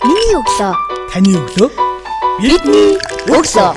Миний 0.00 0.32
өглөө. 0.32 0.72
Таны 1.12 1.34
өглөө. 1.36 1.68
Бидний 2.40 2.96
өглөө. 3.28 3.72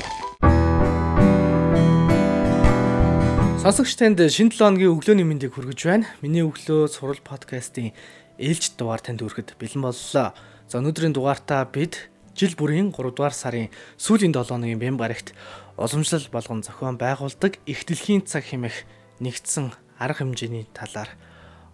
Сонсогч 3.59 3.91
танд 3.99 4.23
шинэ 4.31 4.55
7 4.55 4.79
өдрийн 4.79 4.87
өглөөний 4.87 5.27
мэндийг 5.27 5.51
хүргэж 5.51 5.83
байна. 5.83 6.07
Миний 6.23 6.47
өглөө 6.47 6.87
сурал 6.87 7.19
подкастын 7.19 7.91
ээлж 8.39 8.79
дугаар 8.79 9.03
танд 9.03 9.19
хүрэхэд 9.19 9.59
бэлэн 9.59 9.83
боллоо. 9.83 10.31
За 10.71 10.79
өнөөдрийн 10.79 11.11
дугаартаа 11.11 11.67
бид 11.67 12.07
жил 12.39 12.55
бүрийн 12.55 12.95
3 12.95 13.11
дугаар 13.11 13.35
сарын 13.35 13.67
сүүлийн 13.99 14.31
7 14.31 14.63
өдрийн 14.63 14.79
бэм 14.79 14.95
гарагт 14.95 15.35
уламжлал 15.75 16.23
болгон 16.31 16.63
зохион 16.63 16.95
байгуулдаг 16.95 17.59
их 17.67 17.83
дэлхийн 17.83 18.23
цаг 18.23 18.47
хэмэх 18.47 18.87
нэгдсэн 19.19 19.75
арга 19.99 20.23
хэмжээний 20.23 20.71
талаар 20.71 21.11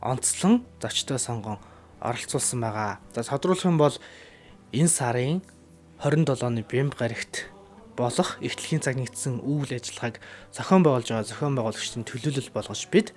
онцлон 0.02 0.66
зочдоо 0.81 1.21
сонгон 1.21 1.61
оролцуулсан 2.02 2.59
байгаа. 2.66 2.97
За 3.13 3.21
тодруулах 3.21 3.70
юм 3.70 3.77
бол 3.77 3.93
энэ 4.73 4.91
сарын 4.91 5.41
27-ны 6.03 6.62
бэм 6.70 6.94
гарагт 6.94 7.49
болох 7.98 8.38
эхтлэхийн 8.39 8.85
цаг 8.85 8.95
нэгдсэн 9.02 9.41
үйл 9.41 9.73
ажиллагааг 9.73 10.21
зохион 10.55 10.85
байгуулж 10.85 11.09
байгаа 11.09 11.27
зохион 11.27 11.55
байгуулагчдын 11.57 12.07
төлөөлөл 12.07 12.53
болгож 12.53 12.84
бид 12.94 13.11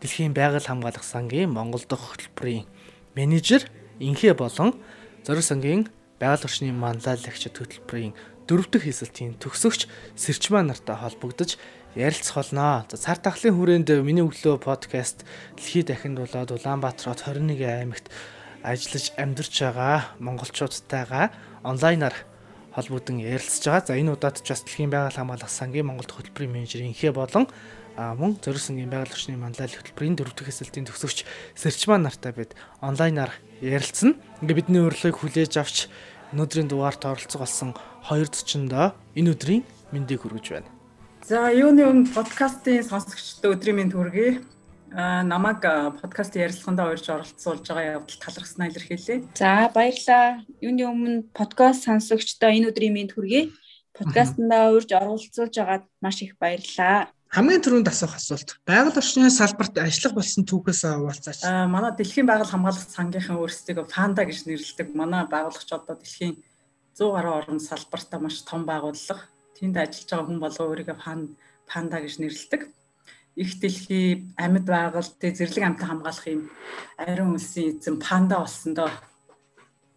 Дэлхийн 0.00 0.36
байгаль 0.36 0.66
хамгаалах 0.68 1.00
сангийн 1.00 1.48
Монгол 1.48 1.80
дахь 1.88 2.04
хөтөлбөрийн 2.04 2.68
менежер 3.16 3.64
инхээ 3.96 4.36
болон 4.36 4.76
зориг 5.24 5.40
сангийн 5.40 5.88
байгаль 6.20 6.44
орчны 6.44 6.68
манлайлагч 6.68 7.48
хөтөлбөрийн 7.48 8.12
дөрөв 8.44 8.68
дэх 8.68 8.84
хэсэлтийн 8.84 9.40
төгсөгч 9.40 9.88
Сэрчмаа 10.20 10.62
нартай 10.68 11.00
холбогдож 11.00 11.56
ярилцах 11.96 12.44
болно. 12.44 12.84
За 12.92 12.96
цар 13.00 13.16
тахлын 13.16 13.56
хүрээнд 13.56 13.88
миний 14.04 14.20
өглөө 14.20 14.60
подкаст 14.60 15.24
дэлхийд 15.56 15.88
дахинд 15.88 16.20
болоод 16.20 16.52
Улаанбаатар 16.52 17.16
хот 17.16 17.24
21 17.24 17.64
аймагт 17.64 18.12
ажиллаж 18.66 19.14
амьдарч 19.14 19.54
байгаа 19.62 20.18
монголчуудтайгаа 20.18 21.30
онлайнаар 21.62 22.16
холбогдсон 22.74 23.22
ярилцж 23.22 23.62
байгаа. 23.62 23.86
За 23.86 23.94
энэ 23.94 24.12
удаад 24.18 24.42
ч 24.42 24.50
бас 24.50 24.66
дэлхийн 24.66 24.90
байгаль 24.90 25.14
хамгаалах 25.14 25.48
сангийн 25.48 25.86
Монгол 25.86 26.10
хөтөлбөрийн 26.10 26.52
менежер 26.52 26.82
инхээ 26.82 27.14
болон 27.14 27.46
мөн 27.96 28.36
зориг 28.42 28.60
сангийн 28.60 28.90
байгаль 28.90 29.14
орчны 29.14 29.38
манлайлал 29.38 29.78
хөтөлбөрийн 29.80 30.16
дөрөв 30.18 30.34
дэх 30.36 30.50
хэсэлтийн 30.50 30.90
төгсөгч 30.90 31.24
Сэрчмаа 31.56 31.96
нартай 31.96 32.34
бид 32.36 32.52
онлайнаар 32.82 33.32
ярилцсан. 33.62 34.20
Ингээ 34.42 34.58
бидний 34.60 34.82
урилгыг 34.84 35.16
хүлээж 35.16 35.56
авч 35.56 35.88
өнөөдрийн 36.36 36.68
дугаарт 36.68 37.06
оролцох 37.08 37.40
болсон 37.40 37.72
хоёр 38.04 38.28
зочиндоо 38.28 38.92
энэ 39.16 39.32
өдрийн 39.32 39.62
мэндийг 39.94 40.26
хүргэж 40.26 40.46
байна. 40.52 40.68
За 41.24 41.48
юуны 41.48 41.82
өмнө 41.88 42.12
подкастын 42.12 42.84
сонсогчдод 42.84 43.56
өдрийн 43.56 43.80
мэнд 43.80 43.96
хүргэе. 43.96 44.55
А 44.98 45.22
намайг 45.22 45.60
подкаст 46.00 46.32
ярилцлаганд 46.40 46.80
урьж 46.80 47.04
оролцуулж 47.12 47.68
байгаа 47.68 48.00
явдал 48.00 48.16
талархснаа 48.16 48.72
илэрхийлье. 48.72 49.28
За 49.36 49.68
баярлалаа. 49.68 50.40
Юуны 50.64 50.88
өмнө 50.88 51.28
подкаст 51.36 51.84
сонсогчдоо 51.84 52.48
энэ 52.48 52.72
өдрийн 52.72 52.96
мэнд 52.96 53.12
хүргэе. 53.12 53.52
Подкастнда 53.92 54.72
урьж 54.72 54.96
оролцуулж 54.96 55.52
байгаад 55.52 55.84
маш 56.00 56.24
их 56.24 56.40
баярлалаа. 56.40 57.12
Хамгийн 57.28 57.60
түрүүнд 57.60 57.92
асуух 57.92 58.16
асуулт. 58.16 58.56
Байгаль 58.64 58.96
орчны 58.96 59.28
салбарт 59.28 59.76
ажиллах 59.76 60.16
болсон 60.16 60.48
түүхээс 60.48 60.88
хуваалцаач. 60.88 61.44
Аа 61.44 61.68
манай 61.68 61.92
Дэлхийн 61.92 62.24
байгаль 62.24 62.48
хамгаалалт 62.48 62.88
сангийнхаа 62.88 63.36
өөрсдөө 63.36 63.84
Фанда 63.92 64.24
гэж 64.24 64.48
нэрлэдэг. 64.48 64.96
Манай 64.96 65.28
байгуулагч 65.28 65.76
одоо 65.76 66.00
Дэлхийн 66.00 66.40
100 66.96 67.12
гаруй 67.12 67.34
орн 67.36 67.60
салбартаа 67.60 68.16
маш 68.16 68.40
том 68.48 68.64
байгууллага. 68.64 69.28
Тэнд 69.60 69.76
ажиллаж 69.76 70.08
байгаа 70.08 70.24
хүн 70.24 70.40
болго 70.40 70.62
өөрийгөө 70.72 70.96
Фанда 71.68 72.00
гэж 72.00 72.16
нэрлэдэг. 72.16 72.72
Их 73.36 73.60
дэлхий 73.60 74.32
амьд 74.40 74.64
байгальд 74.64 75.20
зэрлэг 75.20 75.64
амьтан 75.64 75.88
хамгаалах 75.88 76.26
юм 76.26 76.42
ариун 76.96 77.36
үлсийн 77.36 77.76
эзэн 77.76 78.00
Фанда 78.00 78.40
болсондоо 78.40 78.88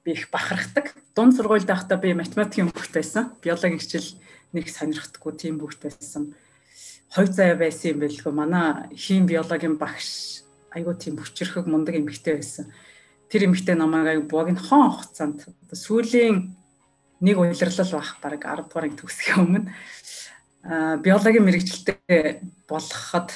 би 0.04 0.12
их 0.12 0.28
бахархдаг. 0.30 0.94
Дунд 1.16 1.36
сургуульд 1.36 1.68
байхдаа 1.68 1.98
би 1.98 2.14
математикийн 2.14 2.68
хүүхэд 2.68 2.96
байсан. 3.00 3.32
Биологийн 3.40 3.80
хичээл 3.80 4.20
нэг 4.54 4.68
сонирхдаггүй 4.68 5.34
тийм 5.40 5.56
хүүхэд 5.64 5.82
байсан 5.88 6.36
хойд 7.16 7.34
заяа 7.34 7.58
байсан 7.58 7.98
юм 7.98 8.00
байлгүй 8.04 8.34
манай 8.34 8.94
хим 8.94 9.26
биологийн 9.26 9.78
багш 9.82 10.44
айгуу 10.70 10.94
тийм 10.94 11.18
хүчрхэг 11.18 11.66
мундаг 11.66 11.98
эмэгтэй 11.98 12.38
байсан. 12.38 12.70
Тэр 13.30 13.50
эмэгтэй 13.50 13.74
намайг 13.74 14.08
аяг 14.08 14.30
буг 14.30 14.50
нь 14.54 14.62
хон 14.62 14.94
хугацаанд 14.94 15.50
сүүлийн 15.74 16.54
нэг 17.26 17.36
удирлал 17.42 17.94
байх 17.98 18.22
баг 18.22 18.38
10 18.46 18.70
дугаарыг 18.70 18.94
төгсөх 18.94 19.42
өмнө 19.42 19.74
биологийн 20.64 21.46
мэрэгчлэлтэй 21.46 22.44
болгоход 22.68 23.32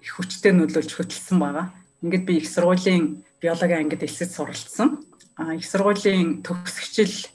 их 0.00 0.12
хүчтэй 0.16 0.52
нөлөөлж 0.56 0.92
хөтлсөн 0.96 1.38
байгаа. 1.38 1.66
Ингээд 2.00 2.24
би 2.24 2.32
их 2.40 2.48
сургуулийн 2.48 3.24
биологийн 3.40 3.86
ангид 3.86 4.02
элсэд 4.02 4.32
суралцсан. 4.32 5.04
А 5.36 5.54
их 5.54 5.66
сургуулийн 5.68 6.42
төгсгчл 6.42 7.28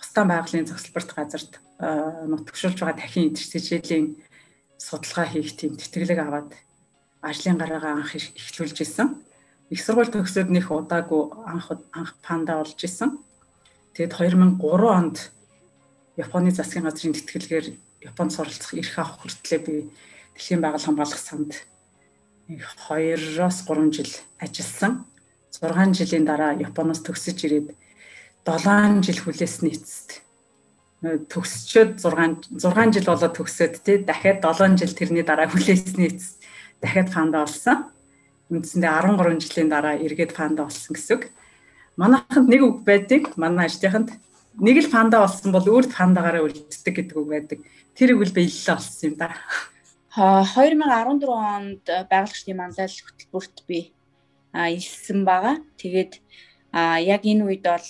Устан 0.00 0.28
байгалийн 0.28 0.66
зохицолборт 0.66 1.12
газарт 1.12 1.52
нутгшуулж 1.78 2.80
байгаа 2.80 2.96
дахин 2.96 3.30
эдэрч 3.30 3.52
хичээлийн 3.52 4.06
судалгаа 4.80 5.26
хийх 5.28 5.54
тийм 5.54 5.76
тэтгэлэг 5.76 6.18
аваад 6.18 6.50
ажлын 7.20 7.60
гараагаа 7.60 8.00
анх 8.00 8.16
эхлүүлж 8.16 8.80
исэн. 8.80 9.20
Их 9.68 9.84
сургууль 9.84 10.10
төгсөөд 10.10 10.48
нэх 10.50 10.72
удаагүй 10.72 11.22
анх 11.44 11.70
анх 11.92 12.16
панда 12.24 12.58
болж 12.58 12.80
исэн. 12.80 13.20
Тэгэд 13.94 14.16
2003 14.16 14.60
онд 14.88 15.30
Японы 16.16 16.50
засгийн 16.50 16.84
газрын 16.88 17.14
тэтгэлгээр 17.14 17.66
Японд 18.00 18.32
суралцах 18.32 18.74
эрх 18.74 18.98
авах 18.98 19.20
хүртлээр 19.20 19.62
би 19.64 19.74
Дэлхийн 20.40 20.64
байгаль 20.64 20.80
хамгаалах 20.80 21.20
санд 21.20 21.52
2-оос 22.48 23.56
3 23.68 23.92
жил 23.92 24.12
ажилласан. 24.40 25.04
6 25.52 25.92
жилийн 26.00 26.24
дараа 26.24 26.56
Японоос 26.56 27.04
төгсөж 27.04 27.44
ирээд 27.44 27.68
7 28.48 29.04
жил 29.04 29.20
хүлээсний 29.20 29.76
эцэст 29.76 30.24
төгсчөөд 31.04 32.00
6 32.00 32.56
6 32.56 32.94
жил 32.96 33.06
болоод 33.12 33.36
төгсөөд 33.36 33.74
тий 33.84 33.96
дахиад 34.00 34.40
7 34.40 34.80
жил 34.80 34.96
тэрний 34.96 35.24
дараа 35.28 35.52
хүлээсний 35.52 36.08
эцэс 36.08 36.40
дахиад 36.80 37.12
фанда 37.12 37.44
болсон. 37.44 37.92
Үндсэндээ 38.48 38.92
13 38.96 39.44
жилийн 39.44 39.68
дараа 39.68 40.00
эргээд 40.00 40.32
фанда 40.32 40.64
болсон 40.64 40.96
гэсэн 40.96 41.20
үг. 41.20 41.24
Манайханд 42.00 42.48
нэг 42.48 42.64
үг 42.64 42.80
байдаг. 42.88 43.36
Манай 43.36 43.68
ажлынханд 43.68 44.16
нэг 44.58 44.76
л 44.82 44.90
фанда 44.90 45.22
болсон 45.22 45.52
бол 45.54 45.62
өөр 45.62 45.86
фандагаараа 45.86 46.42
үлддэг 46.48 46.94
гэдэг 46.94 47.16
үг 47.16 47.28
байдаг. 47.30 47.58
Тэр 47.94 48.18
үг 48.18 48.26
л 48.26 48.34
биелэлээ 48.34 48.74
болсон 48.74 49.04
юм 49.06 49.14
да. 49.14 49.36
2014 50.10 51.22
онд 51.30 51.84
байгууллагчдын 51.86 52.58
манлайлал 52.58 53.04
хөтөлбөрт 53.06 53.56
би 53.70 53.94
илсэн 54.50 55.22
байгаа. 55.22 55.62
Тэгээд 55.78 56.18
яг 56.74 57.22
энэ 57.22 57.46
үед 57.46 57.62
бол 57.62 57.86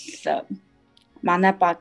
манай 1.25 1.53
баг 1.56 1.81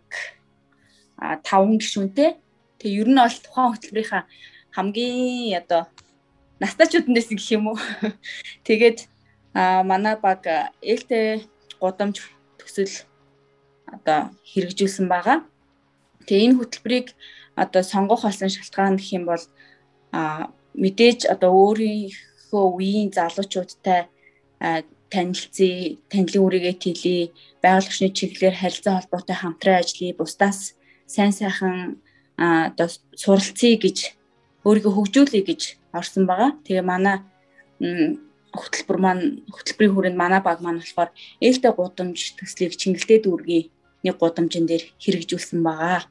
5 1.19 1.43
гишүүнтэй. 1.83 2.39
Тэгээ 2.79 2.99
ер 3.03 3.09
нь 3.11 3.19
бол 3.19 3.39
тухайн 3.43 3.71
хөтөлбөрийнхаа 3.75 4.23
хамгийн 4.71 5.59
одоо 5.59 5.91
настачууднаас 6.63 7.27
гэх 7.27 7.51
юм 7.51 7.75
уу. 7.75 7.79
Тэгээд 8.67 9.07
манай 9.83 10.15
баг 10.15 10.47
ээлтэй 10.79 11.43
гудамж 11.79 12.23
төсөл 12.59 13.03
одоо 13.95 14.19
хэрэгжүүлсэн 14.51 15.07
байгаа. 15.09 15.37
Тэгээ 16.27 16.45
энэ 16.45 16.57
хөтөлбөрийг 16.59 17.07
одоо 17.55 17.83
сонгох 17.83 18.23
болсон 18.23 18.49
шалтгаан 18.49 18.95
гэх 18.97 19.11
юм 19.17 19.25
бол 19.31 19.43
а 20.11 20.49
мэдээж 20.73 21.19
одоо 21.33 21.51
өөрийнхөө 21.53 22.63
үеийн 22.77 23.09
залуучуудтай 23.11 24.07
танилцъя, 25.09 25.97
танилын 26.11 26.45
үрийгээ 26.45 26.75
тэлье, 26.77 27.33
байгууллагчны 27.63 28.13
чиглэлээр 28.13 28.55
харилцаа 28.61 28.93
холбоотой 29.01 29.35
хамтран 29.35 29.81
ажиллая, 29.81 30.13
бусдаас 30.13 30.77
сайн 31.09 31.33
сайхан 31.33 31.97
одоо 32.37 32.87
суралцъя 33.17 33.75
гэж 33.81 33.97
өөрийгөө 34.63 34.93
хөгжүүлэе 34.95 35.43
гэж 35.49 35.61
орсон 35.97 36.23
байгаа. 36.29 36.51
Тэгээ 36.63 36.85
манай 36.85 37.17
хөтөлбөр 38.53 38.97
маань 39.01 39.23
хөтөлбөрийн 39.49 39.93
хүрээнд 39.93 40.21
манай 40.21 40.41
баг 40.45 40.61
маань 40.61 40.81
болохоор 40.81 41.09
ээлтэй 41.41 41.73
гудамж 41.73 42.19
төслийг 42.37 42.73
чингэлдээ 42.77 43.19
дүүргийн 43.25 43.65
нэг 44.03 44.15
гудамжин 44.17 44.65
дээр 44.67 44.83
хэрэгжүүлсэн 45.01 45.59
байгаа. 45.63 46.07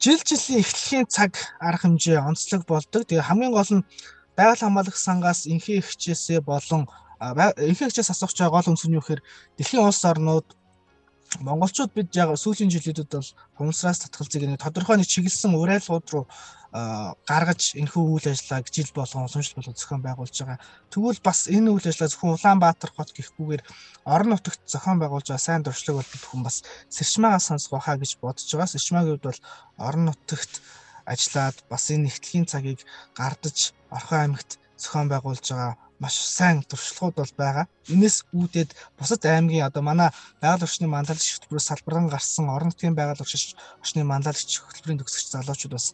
Жил 0.00 0.20
жилийн 0.20 0.60
эхлэхийн 0.60 1.06
цаг 1.08 1.32
арга 1.60 1.88
хэмжээ 1.88 2.20
онцлог 2.20 2.62
болдог. 2.68 3.02
Тэгээ 3.08 3.28
хамгийн 3.28 3.52
гол 3.52 3.72
нь 3.80 3.86
байгаль 4.36 4.60
хамгаалах 4.60 4.96
сангаас 4.96 5.48
инхээ 5.48 5.80
ихчээсээ 5.80 6.40
болон 6.44 6.84
инхээ 7.20 7.88
ихчээс 7.88 8.12
асуух 8.12 8.32
чаа 8.36 8.52
гол 8.52 8.68
үнс 8.68 8.84
нь 8.84 8.96
юу 8.96 9.00
гэхээр 9.00 9.24
дэлхийн 9.56 9.88
улс 9.88 10.04
орнууд 10.04 10.48
монголчууд 11.40 11.92
бид 11.96 12.12
яг 12.16 12.36
сүүлийн 12.36 12.70
жилүүдэд 12.70 13.08
бол 13.08 13.30
хумсраас 13.56 14.04
татгалзыг 14.04 14.42
нэг 14.44 14.60
тодорхой 14.60 14.96
нэг 15.00 15.08
чиглэсэн 15.08 15.56
уриалгууд 15.56 16.06
руу 16.12 16.24
гаргаж 16.76 17.62
энэхүү 17.80 18.04
үйл 18.04 18.26
ажиллагааг 18.28 18.68
жил 18.68 18.90
болгон 18.92 19.24
уламжлал 19.24 19.56
болон 19.56 19.76
зохион 19.80 20.02
байгуулж 20.04 20.36
байгаа. 20.36 20.60
Тэгвэл 20.92 21.20
бас 21.24 21.38
энэ 21.48 21.72
үйл 21.72 21.88
ажиллагаа 21.88 22.12
зөвхөн 22.12 22.34
Улаанбаатар 22.36 22.90
хот 22.92 23.10
гэхгүйгээр 23.16 23.62
орон 24.04 24.28
нутагт 24.36 24.60
зохион 24.68 24.98
байгуулж 25.00 25.26
байгаа 25.32 25.46
сайн 25.46 25.62
дуршлаг 25.64 25.96
бол 25.96 26.12
бүхэн 26.12 26.42
бас 26.44 26.56
Сэрчмаагаа 26.92 27.40
сонсгоо 27.40 27.80
хаа 27.80 27.96
гэж 27.96 28.12
бодож 28.20 28.48
байгаа. 28.52 28.72
Сэрчмаагийн 28.74 29.14
хувьд 29.16 29.28
бол 29.28 29.40
орон 29.86 30.04
нутагт 30.12 30.52
ажиллаад 31.08 31.56
бас 31.70 31.84
энэ 31.88 32.04
нэгтгэхийн 32.12 32.46
цагийг 32.50 32.80
гардаж 33.16 33.72
Орхон 33.96 34.36
аймагт 34.36 34.50
зохион 34.76 35.08
байгуулж 35.08 35.46
байгаа 35.48 35.74
маш 36.02 36.14
сайн 36.20 36.62
туршлагууд 36.62 37.16
бол 37.16 37.32
байгаа. 37.36 37.66
Энэс 37.88 38.24
үүдээд 38.32 38.70
бусад 38.98 39.22
аймгийн 39.24 39.66
одоо 39.68 39.82
манай 39.82 40.10
байгаль 40.42 40.66
орчны 40.66 40.86
манлайлагч 40.88 41.26
хөтөлбөрөөс 41.32 41.68
салбархан 41.68 42.08
гарсан 42.12 42.46
орон 42.52 42.68
нутгийн 42.70 42.98
байгаль 42.98 43.22
орчны 43.24 44.02
манлайлагч 44.04 44.50
хөтөлбөрийн 44.60 45.00
төгсөгч 45.00 45.26
залуучууд 45.32 45.74
бас 45.76 45.86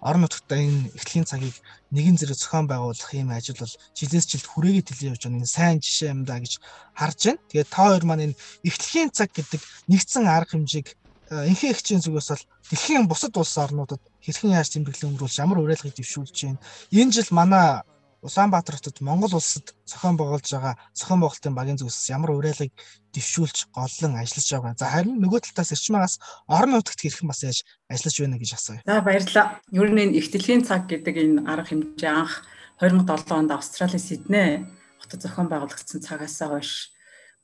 орон 0.00 0.22
нутгад 0.24 0.50
энэ 0.60 0.92
эхлэлийн 0.98 1.26
цагийг 1.30 1.56
нэгэн 1.94 2.16
зэрэг 2.20 2.36
зохион 2.36 2.66
байгуулах 2.68 3.10
юм 3.16 3.30
ажил 3.32 3.56
бол 3.58 3.74
жилээс 3.96 4.26
жилд 4.28 4.46
хүрээгээ 4.50 4.84
тэлээ 4.86 5.10
явж 5.12 5.22
байгаа. 5.24 5.40
Энэ 5.40 5.54
сайн 5.56 5.78
жишээ 5.80 6.12
юм 6.12 6.22
да 6.28 6.36
гэж 6.42 6.52
харж 6.98 7.20
байна. 7.24 7.40
Тэгээд 7.48 7.72
та 7.72 7.80
хоёр 7.82 8.04
маань 8.04 8.24
энэ 8.26 8.38
эхлэлийн 8.68 9.10
цаг 9.16 9.30
гэдэг 9.32 9.60
нэгдсэн 9.88 10.24
арга 10.28 10.52
хэмжээг 10.52 10.86
энхээ 11.30 11.74
эхчийн 11.74 12.02
зүгээс 12.04 12.28
бол 12.30 12.44
дэлхийн 12.70 13.06
бусад 13.10 13.34
улс 13.34 13.54
орнуудад 13.58 14.02
хэрхэн 14.22 14.54
яаж 14.54 14.70
тэмдэглэн 14.70 15.10
өнгөрүүлж 15.18 15.36
ямар 15.42 15.58
уриалгыг 15.58 15.94
дэвшүүлж 15.94 16.36
байна. 16.46 16.62
Энэ 16.94 17.14
жил 17.14 17.30
манай 17.34 17.82
Улаанбаатар 18.26 18.74
хотод 18.74 18.98
Монгол 19.06 19.38
улсад 19.38 19.70
зохион 19.86 20.18
байгуулж 20.18 20.50
байгаа 20.50 20.74
зохион 20.98 21.22
байгуулалтын 21.22 21.54
багийн 21.54 21.78
зүгээс 21.78 22.10
ямар 22.10 22.34
уриалгыг 22.34 22.74
дэвшүүлж 23.14 23.70
голлон 23.70 24.18
ажиллаж 24.18 24.46
байгаа. 24.50 24.74
За 24.74 24.90
харин 24.90 25.22
нөгөө 25.22 25.40
талаас 25.46 25.70
эрчмээс 25.70 26.14
орон 26.50 26.74
нутагт 26.74 27.00
хэрхэн 27.06 27.30
бас 27.30 27.46
яаж 27.46 27.62
ажиллаж 27.86 28.16
байна 28.18 28.38
гэж 28.42 28.50
асууя. 28.58 28.82
За 28.82 28.98
баярлалаа. 29.06 29.46
Ер 29.70 29.88
нь 29.94 30.02
энэ 30.02 30.16
ихтэлхийн 30.18 30.66
цаг 30.66 30.90
гэдэг 30.90 31.14
энэ 31.22 31.46
арга 31.46 31.70
хэмжээ 31.70 32.10
анх 32.10 32.42
2007 32.82 33.30
онд 33.30 33.50
Австралийн 33.54 34.02
Сидней 34.02 34.66
хотод 34.98 35.22
зохион 35.22 35.46
байгуулагдсан 35.46 36.02
цагаас 36.02 36.42
хойш 36.42 36.90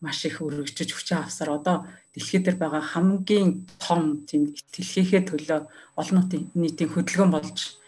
маш 0.03 0.27
их 0.27 0.43
өргөжж 0.43 0.91
хүчин 0.91 1.23
авсаар 1.23 1.63
одоо 1.63 1.87
дэлхийд 2.11 2.43
дээр 2.43 2.59
байгаа 2.59 2.83
хамгийн 2.83 3.71
том 3.79 4.27
тийм 4.27 4.51
итгэлхийнхээ 4.51 5.23
төлөө 5.31 5.61
олон 5.95 6.27
нийтийн 6.59 6.91
хөдөлгөөн 6.91 7.31
болж 7.31 7.79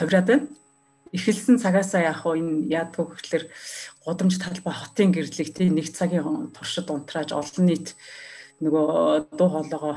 хувраад 0.00 0.26
байна 0.32 0.48
эхэлсэн 1.14 1.62
цагаасаа 1.62 2.02
яг 2.10 2.26
хуу 2.26 2.34
энэ 2.34 2.66
яадгүй 2.74 3.04
гэхэлэр 3.06 3.44
гудамж 4.02 4.34
талбай 4.42 4.74
хотын 4.74 5.14
гэрлэг 5.14 5.48
тийм 5.54 5.78
нэг 5.78 5.94
цагийн 5.94 6.50
туршид 6.50 6.90
унтрааж 6.90 7.30
олон 7.30 7.64
нийт 7.70 7.94
нөгөө 8.58 9.30
дуу 9.38 9.48
хоолойгоо 9.54 9.96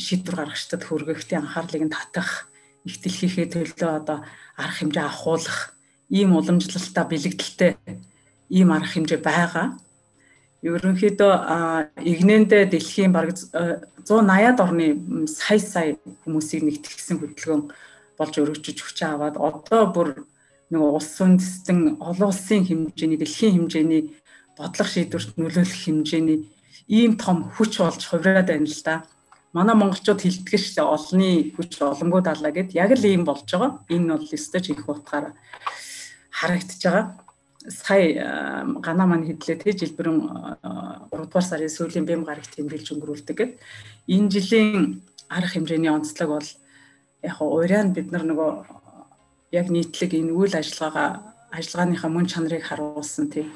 шийдвэр 0.00 0.36
гаргагчдад 0.36 0.82
хүргэхтээ 0.84 1.38
анхаарлыг 1.40 1.82
нь 1.84 1.92
татах 1.92 2.48
их 2.84 3.00
дэлхийхээ 3.00 3.46
төлөө 3.52 3.90
одоо 4.00 4.18
арга 4.56 4.76
хэмжээ 4.80 5.04
авахуулах 5.04 5.76
ийм 6.08 6.36
уламжлалтай 6.36 7.04
бэлэгдэлтэй 7.08 7.72
ийм 8.52 8.68
арга 8.72 8.92
хэмжээ 8.92 9.20
байгаа. 9.24 9.66
Ерөнхийдөө 10.64 11.32
игнэндээ 12.00 12.62
дэлхийн 12.68 13.12
бараг 13.12 13.36
180-аад 14.04 14.58
орны 14.60 14.86
сая 15.28 15.60
сая 15.60 15.96
хүмүүсийг 16.24 16.64
нэгтгэсэн 16.64 17.20
хөдөлгөөн 17.20 17.62
болж 18.18 18.34
өргөжж 18.38 18.78
хүч 18.80 18.98
аваад 19.02 19.36
одоо 19.38 19.82
бүр 19.94 20.08
нөгөө 20.70 20.90
улс 20.98 21.14
үндэстэн 21.20 22.00
олон 22.00 22.28
улсын 22.30 22.62
хэмжээний 22.66 23.18
дэлхийн 23.20 23.54
хэмжээний 23.54 24.02
бодлого 24.58 24.90
шийдвэрт 24.90 25.36
нөлөөлөх 25.38 25.80
хэмжээний 25.84 26.38
ийм 26.88 27.16
том 27.16 27.50
хүч 27.54 27.78
болж 27.80 28.02
хувираад 28.06 28.48
байна 28.48 28.68
л 28.68 28.82
да. 28.84 29.04
Манай 29.54 29.74
монголчууд 29.78 30.20
хилдэг 30.20 30.58
шүү 30.58 30.74
дээ 30.74 30.92
олонний 30.94 31.36
хүч 31.54 31.78
олонгүй 31.78 32.22
далаа 32.22 32.50
гэд 32.50 32.74
яг 32.74 32.90
л 32.94 33.04
ийм 33.06 33.22
болж 33.24 33.46
байгаа. 33.46 33.82
Энэ 33.88 34.18
бол 34.18 34.34
өстой 34.34 34.62
их 34.66 34.88
утгаараа 34.88 35.32
харагдаж 36.30 36.80
байгаа. 36.82 37.06
Сая 37.64 38.66
ганаа 38.84 39.06
маань 39.06 39.24
хэдлээ 39.24 39.56
тэ 39.62 39.78
жилбэрэн 39.78 40.18
3 41.08 41.24
дугаар 41.24 41.46
сарын 41.46 41.70
сүүлийн 41.70 42.04
бэм 42.04 42.22
гарагт 42.26 42.52
тэмдэглэж 42.52 42.92
өнгөрүүлдэг 42.92 43.36
гэд 43.38 43.52
энэ 44.10 44.28
жилийн 44.28 45.00
арга 45.32 45.54
хэмжээний 45.54 45.88
онцлог 45.88 46.28
бол 46.28 46.48
яг 47.24 47.40
нь 47.84 47.94
бид 47.96 48.12
нар 48.12 48.24
нөгөө 48.28 48.50
яг 49.56 49.66
нийтлэг 49.70 50.12
энэ 50.12 50.32
үйл 50.34 50.54
ажиллагаагаа 50.54 51.34
ажиллагааныхаа 51.56 52.10
мөн 52.10 52.26
чанарыг 52.26 52.64
харуулсан 52.66 53.30
тий. 53.30 53.46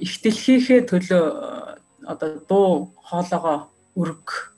Их 0.00 0.12
дэлхийнхээ 0.22 0.86
төлөө 0.88 1.24
одоо 2.06 2.30
дуу 2.48 2.70
хоолоогоо 3.02 3.68
өрг 3.98 4.54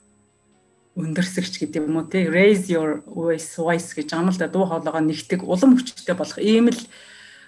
өндөрсөгч 0.95 1.59
гэдэг 1.59 1.83
юм 1.83 1.97
уу 1.97 2.07
тий. 2.07 2.29
Raise 2.29 2.69
your 2.69 3.01
voice 3.05 3.57
voice 3.57 3.91
гэж 3.97 4.13
амал 4.13 4.37
да 4.37 4.47
дуу 4.47 4.69
хоолоогоо 4.69 5.01
нэгтэг 5.01 5.43
улам 5.43 5.75
хүчтэй 5.75 6.15
болох 6.15 6.37
ийм 6.37 6.69
л 6.69 6.81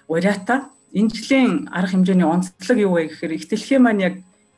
уриата 0.08 0.68
энэ 0.92 1.12
жилийн 1.14 1.68
арга 1.70 1.94
хэмжээний 1.94 2.26
онцлог 2.26 2.78
юу 2.78 2.98
вэ 2.98 3.14
гэхээр 3.14 3.32
их 3.38 3.46
дэлхийн 3.48 3.82
маань 3.82 4.02
яг 4.02 4.14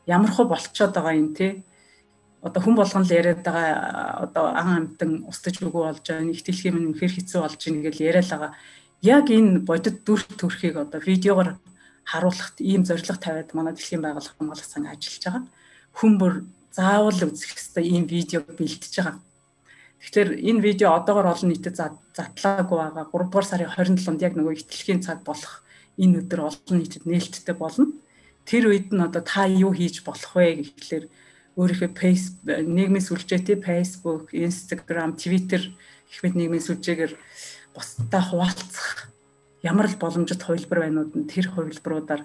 ямар 0.09 0.33
хөө 0.33 0.47
болцоод 0.49 0.97
байгаа 0.97 1.15
юм 1.15 1.37
тий 1.37 1.63
одоо 2.45 2.61
хүн 2.61 2.77
болгон 2.77 3.09
л 3.09 3.17
яриад 3.17 3.41
байгаа 3.41 4.29
одоо 4.29 4.45
ан 4.53 4.69
амтан 4.77 5.25
устж 5.25 5.65
үгүй 5.65 5.83
болж 5.89 6.05
байгаа 6.05 6.29
нэг 6.29 6.45
дэлхийн 6.45 6.77
минь 6.77 6.89
үнэхээр 6.93 7.17
хэцүү 7.17 7.41
болж 7.41 7.61
байна 7.65 7.85
гэж 7.89 7.97
яриад 8.05 8.29
байгаа. 8.29 8.53
Яг 9.01 9.27
энэ 9.33 9.65
бодит 9.65 10.05
дүр 10.05 10.21
төрхийг 10.37 10.77
одоо 10.77 11.01
видеогоор 11.01 11.57
харуулахт 12.05 12.61
ийм 12.61 12.85
зорилго 12.85 13.17
тавиад 13.17 13.57
манай 13.57 13.73
дэлхийн 13.73 14.05
байгууллага 14.05 14.37
хамгаалах 14.37 14.69
сан 14.69 14.85
ажиллаж 14.85 15.25
байгаа. 15.25 15.45
Хүн 15.97 16.13
бүр 16.21 16.35
заавал 16.77 17.17
үзэх 17.17 17.57
ёстой 17.57 17.85
ийм 17.89 18.05
видеог 18.05 18.45
бэлтэж 18.53 18.93
байгаа. 19.01 19.17
Тэгэхээр 20.05 20.31
энэ 20.45 20.61
видео 20.61 20.93
одоогор 21.01 21.33
олон 21.33 21.49
нийтэд 21.49 21.81
затлаагүй 21.81 22.77
байгаа. 22.77 23.09
3 23.09 23.25
дугаар 23.25 23.47
сарын 23.49 23.73
27-нд 23.73 24.21
яг 24.21 24.37
нөгөө 24.37 24.53
их 24.53 24.69
дэлхийн 24.69 25.01
цаг 25.01 25.25
болох 25.25 25.65
энэ 25.97 26.21
өдөр 26.21 26.41
олон 26.45 26.77
нийтэд 26.77 27.09
нээлттэй 27.09 27.57
болно. 27.57 27.89
Тэр 28.45 28.69
үед 28.69 28.93
нь 28.93 29.01
одоо 29.01 29.25
та 29.25 29.49
юу 29.49 29.73
хийж 29.73 30.05
болох 30.05 30.37
вэ 30.37 30.61
гэхлээр 30.61 31.09
өөрийнхөө 31.55 31.91
Facebook 31.95 32.47
нийгмийн 32.67 33.05
сүлжээтэй 33.05 33.59
Facebook, 33.63 34.35
Instagram, 34.35 35.15
Twitter 35.15 35.63
гэх 36.11 36.21
мэт 36.23 36.35
нийгмийн 36.35 36.67
сүлжээгээр 36.67 37.13
бусдаа 37.75 38.23
хуваалцах 38.23 39.11
ямар 39.63 39.87
л 39.89 39.97
боломжит 39.97 40.43
хувилбар 40.43 40.87
байнууд 40.87 41.13
нь 41.15 41.31
тэр 41.31 41.51
хувилбаруудаар 41.55 42.23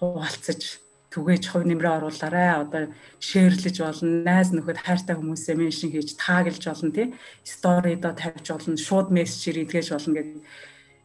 хуваалцаж 0.00 0.84
түгээж 1.14 1.44
хувь 1.54 1.66
нэмрээ 1.70 2.02
оруулаарай. 2.02 2.50
Одоо 2.58 2.82
шеэрлэж 3.22 3.76
болно, 3.78 4.26
найз 4.26 4.50
нөхөд 4.50 4.82
хайртай 4.82 5.14
хүмүүсээ 5.14 5.54
меншн 5.54 5.94
хийж 5.94 6.18
тааглаж 6.18 6.64
болно 6.66 6.90
тий. 6.90 7.06
Сторидо 7.46 8.10
тавьж 8.10 8.46
болно, 8.50 8.74
шууд 8.74 9.14
мессежээр 9.14 9.62
идгэж 9.62 9.86
болно 9.94 10.14
гэдэг. 10.18 10.42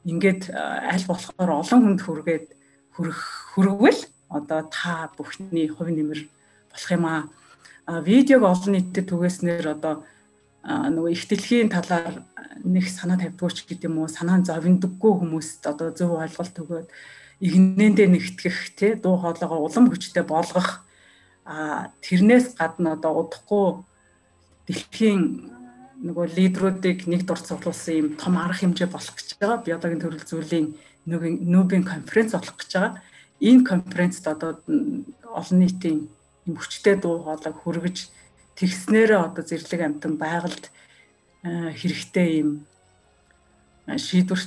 Ингээд 0.10 0.44
аль 0.58 1.06
болохоор 1.06 1.52
олон 1.62 1.82
хүнд 1.86 2.02
хүргээд 2.02 2.48
хүрэх 2.98 3.20
хүргвэл 3.54 4.02
одоо 4.34 4.62
та 4.74 5.14
бүхний 5.14 5.70
хувь 5.70 5.94
нэмэр 5.94 6.26
болох 6.74 6.90
юм 6.90 7.06
аа 7.06 7.22
видеог 8.06 8.44
олон 8.46 8.74
нийтэд 8.76 9.10
түгээснээр 9.10 9.68
одоо 9.74 10.06
нөгөө 10.66 11.12
их 11.16 11.24
дэлхийн 11.26 11.70
талаар 11.74 12.22
нэг 12.64 12.86
санаа 12.92 13.18
тавьдгууч 13.18 13.66
гэдэг 13.66 13.90
юм 13.90 14.04
уу 14.04 14.10
санаа 14.12 14.44
зовиндөггүй 14.44 15.14
хүмүүст 15.18 15.64
одоо 15.66 15.90
зөв 15.96 16.20
ойлголт 16.20 16.56
өгөөд 16.60 16.88
игнэндээ 17.40 18.08
нэгтгэх 18.12 18.76
тий 18.76 18.92
дуу 19.00 19.16
хоолойгоо 19.18 19.64
улам 19.64 19.88
хүчтэй 19.88 20.28
болгох 20.28 20.84
тэрнээс 22.04 22.60
гадна 22.60 23.00
одоо 23.00 23.24
удахгүй 23.24 23.82
дэлхийн 24.68 25.50
нөгөө 26.04 26.26
лидерүүдийг 26.36 27.08
нэг 27.08 27.24
дурд 27.24 27.48
цуглуулсан 27.48 27.96
юм 27.96 28.08
том 28.20 28.38
арга 28.38 28.60
хэмжээ 28.60 28.88
болох 28.92 29.16
гэж 29.16 29.40
байгаа. 29.40 29.64
Биологийн 29.66 30.04
төрөл 30.04 30.24
зүйлийн 30.24 30.68
нүүбийн 31.08 31.84
конференц 31.84 32.36
болох 32.36 32.56
гэж 32.56 32.72
байгаа. 32.76 32.94
Энэ 33.40 33.64
конференцд 33.68 34.24
одоо 34.28 34.60
олон 35.32 35.58
нийтийн 35.60 36.08
юм 36.50 36.58
хүчтэй 36.58 36.98
дуу 36.98 37.22
хоолой 37.22 37.54
хүргэж 37.54 37.98
тэгснээрээ 38.58 39.20
одоо 39.22 39.44
зэрлэг 39.46 39.82
амтан 39.86 40.18
байгальд 40.18 40.74
э, 41.46 41.72
хэрэгтэй 41.78 42.30
юм 42.42 42.66
э, 43.86 43.98
шийдвэр 43.98 44.42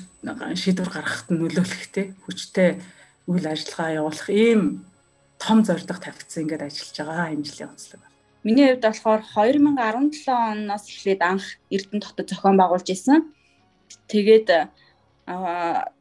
шийдвэр 0.58 0.90
гаргахад 0.90 1.30
нөлөөлөхтэй 1.30 2.18
хүчтэй 2.26 2.82
үйл 3.30 3.46
ажиллагаа 3.46 3.96
явуулах 4.02 4.28
ийм 4.28 4.84
том 5.38 5.62
зорилго 5.62 5.98
тавьчихсан 6.02 6.42
ингээд 6.44 6.66
ажиллаж 6.66 6.96
байгаа 6.98 7.32
энэ 7.32 7.46
жилийн 7.46 7.70
онцлог 7.70 8.00
байна. 8.02 8.12
Миний 8.42 8.66
хувьд 8.68 8.84
болохоор 8.86 9.22
2017 9.22 10.26
оноос 10.28 10.84
эхлээд 10.90 11.20
анх 11.22 11.46
Эрдэнэ 11.70 12.06
хотод 12.06 12.28
зохион 12.30 12.56
байгуулж 12.58 12.88
исэн. 12.90 13.30
Тэгээд 14.10 14.48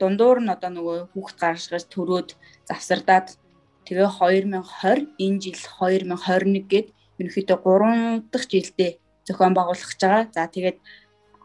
дундуур 0.02 0.38
нь 0.42 0.50
одоо 0.50 0.70
нөгөө 0.74 0.98
хүүхд 1.14 1.38
гаргаж 1.38 1.86
төрөөд 1.94 2.30
завсардаад 2.66 3.38
Тэгээ 3.86 4.10
2020 4.20 5.10
энэ 5.18 5.40
жил 5.42 5.58
2021 5.58 6.70
гээд 6.72 6.88
ерөнхийдөө 7.20 7.58
3 7.60 8.32
дахь 8.32 8.48
жилдээ 8.52 8.92
зохион 9.28 9.54
байгуулах 9.58 9.90
гэж 9.90 10.02
байгаа. 10.02 10.26
За 10.36 10.46
тэгээд 10.48 10.78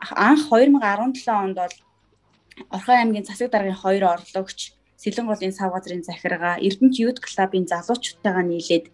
анх 0.01 0.43
2017 0.49 1.29
онд 1.29 1.57
бол 1.57 1.77
Орхон 2.73 2.97
аймгийн 2.97 3.29
засаг 3.29 3.51
даргын 3.53 3.77
хоёр 3.77 4.05
орлогч 4.05 4.73
Сэлэн 4.97 5.27
голын 5.29 5.53
сав 5.53 5.73
газрын 5.73 6.03
захиргаа 6.03 6.57
Эрдэнэт 6.57 6.97
Youth 7.01 7.21
Club-ын 7.21 7.69
залуучуудтайгаа 7.69 8.45
нийлээд 8.49 8.87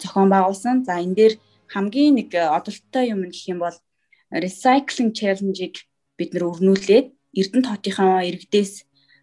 зохион 0.00 0.28
байгуулсан. 0.32 0.84
За 0.88 0.96
энэ 1.04 1.16
дээр 1.18 1.34
хамгийн 1.68 2.14
нэг 2.16 2.30
одолттой 2.32 3.12
юм 3.12 3.28
гэх 3.28 3.44
юм 3.52 3.58
бол 3.60 3.76
recycling 4.32 5.12
challenge-ыг 5.12 5.74
бид 6.16 6.30
нэр 6.32 6.48
өрнүүлээд 6.48 7.06
Эрдэнэт 7.36 7.68
хотынхаа 7.68 8.24
иргэдээс 8.28 8.72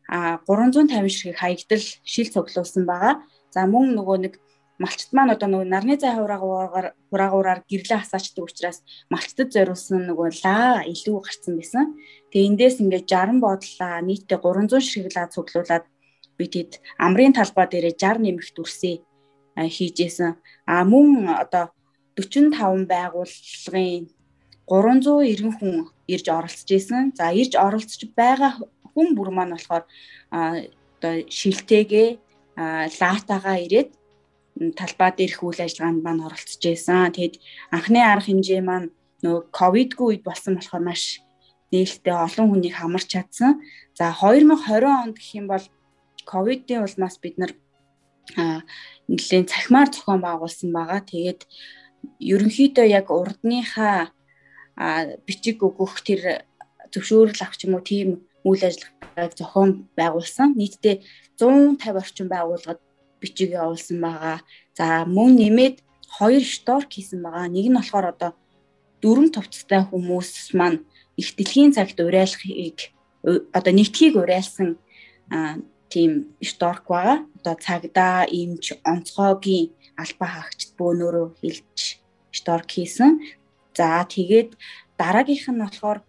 350 0.08 1.12
ширхэг 1.12 1.40
хаягдал 1.40 1.84
шил 2.04 2.30
цуглуулсан 2.32 2.84
байгаа. 2.88 3.14
За 3.52 3.68
мөн 3.68 3.96
нөгөө 3.96 4.18
нэг 4.24 4.34
малчт 4.80 5.10
маань 5.12 5.34
одоо 5.34 5.50
нөгөө 5.50 5.68
нарны 5.68 5.96
зай 5.98 6.14
хураагуугаар 6.16 6.88
хураагуураар 7.10 7.60
гэрлээ 7.66 8.00
хасаачдаг 8.00 8.46
учраас 8.46 8.86
малчтад 9.10 9.50
зориулсан 9.52 10.06
нөгөө 10.06 10.28
лаа 10.46 10.86
илүү 10.86 11.18
гарцсан 11.26 11.54
байсан. 11.58 11.86
Тэгээ 12.30 12.48
эндээс 12.50 12.78
ингээд 12.84 13.06
60 13.10 13.42
бодлоо 13.42 13.94
нийтдээ 14.06 14.40
300 14.40 14.80
ширхэг 14.80 15.14
лаа 15.18 15.28
цуглуулад 15.34 15.86
би 16.38 16.46
тэд 16.46 16.72
амрын 17.02 17.34
талбай 17.34 17.66
дээрээ 17.68 17.98
60 17.98 18.22
нэмэх 18.22 18.50
дүрсээ 18.54 18.96
хийжсэн. 19.58 20.38
А 20.70 20.86
мөн 20.86 21.34
одоо 21.34 21.74
45 22.14 22.86
байгууллагын 22.86 24.06
390 24.70 25.58
хүн 25.58 25.90
ирж 26.06 26.28
оролцож 26.30 26.70
исэн. 26.70 27.14
За 27.18 27.34
ирж 27.34 27.58
оролцож 27.58 28.02
байгаа 28.14 28.62
хүн 28.98 29.14
бүр 29.14 29.30
маань 29.30 29.54
болохоор 29.54 29.86
одоо 30.98 31.14
шилтэйгээ 31.30 32.10
лаатагаа 32.98 33.58
ирээд 33.62 33.94
талбай 34.74 35.12
дээрх 35.14 35.40
үйл 35.46 35.62
ажиллагаанд 35.62 36.02
маань 36.02 36.26
оролцож 36.26 36.62
байсан. 36.66 37.14
Тэгэд 37.14 37.36
анхны 37.70 38.02
арга 38.02 38.26
хэмжээ 38.26 38.62
маань 38.66 38.90
нөгөө 39.22 39.54
ковидгүй 39.54 40.06
үед 40.18 40.24
болсон 40.26 40.58
болохоор 40.58 40.84
маш 40.90 41.22
нээлттэй 41.70 42.16
олон 42.18 42.48
хүнийг 42.50 42.76
хамарч 42.78 43.08
чадсан. 43.14 43.62
За 43.94 44.10
2020 44.18 44.90
онд 44.90 45.16
гэх 45.18 45.38
юм 45.38 45.46
бол 45.46 45.66
ковидын 46.26 46.84
улмаас 46.86 47.22
бид 47.22 47.38
нар 47.38 47.54
нэлээд 49.08 49.52
цахимаар 49.54 49.90
зохион 49.94 50.22
байгуулсан 50.26 50.70
байгаа. 50.74 51.02
Тэгээд 51.06 51.42
ерөнхийдөө 52.20 52.86
яг 52.90 53.08
урдныхаа 53.14 54.12
бичиг 55.26 55.62
өгөх 55.64 56.02
тэр 56.06 56.22
зөвшөөрөл 56.94 57.42
авч 57.44 57.66
юм 57.66 57.78
уу 57.78 57.84
тийм 57.84 58.27
үйл 58.48 58.64
ажиллагааг 58.70 59.34
зохион 59.36 59.72
байгуулсан. 60.00 60.56
Нийтдээ 60.56 60.96
150 61.40 62.02
орчим 62.02 62.28
байгууллагад 62.32 62.80
бичиг 63.22 63.50
явуулсан 63.52 63.98
байгаа. 64.02 64.38
За 64.78 65.06
мөн 65.06 65.36
нэмээд 65.38 65.78
хоёр 66.18 66.44
шторк 66.44 66.90
хийсэн 66.94 67.20
байгаа. 67.22 67.48
Нэг 67.52 67.68
нь 67.68 67.78
болохоор 67.78 68.08
одоо 68.14 68.32
дөрвөн 69.02 69.32
товцтой 69.36 69.84
хүмүүс 69.86 70.56
маань 70.58 70.86
их 71.20 71.36
дэлхийн 71.36 71.76
цагт 71.76 72.00
уриалахыг 72.00 72.94
одоо 73.54 73.74
нэгтхийг 73.74 74.16
уриалсан 74.16 74.80
тийм 75.90 76.12
шторк 76.42 76.86
байгаа. 76.88 77.26
Одоо 77.38 77.56
цагдаа, 77.60 78.26
эмч, 78.30 78.66
онцгойгийн 78.86 79.74
албаа 79.98 80.30
хаагчд 80.30 80.70
бөөнөрөө 80.78 81.28
хилж 81.42 81.80
шторк 82.32 82.70
хийсэн. 82.72 83.22
За 83.78 84.06
тэгээд 84.06 84.58
дараагийнх 84.98 85.48
нь 85.50 85.62
болохоор 85.62 86.00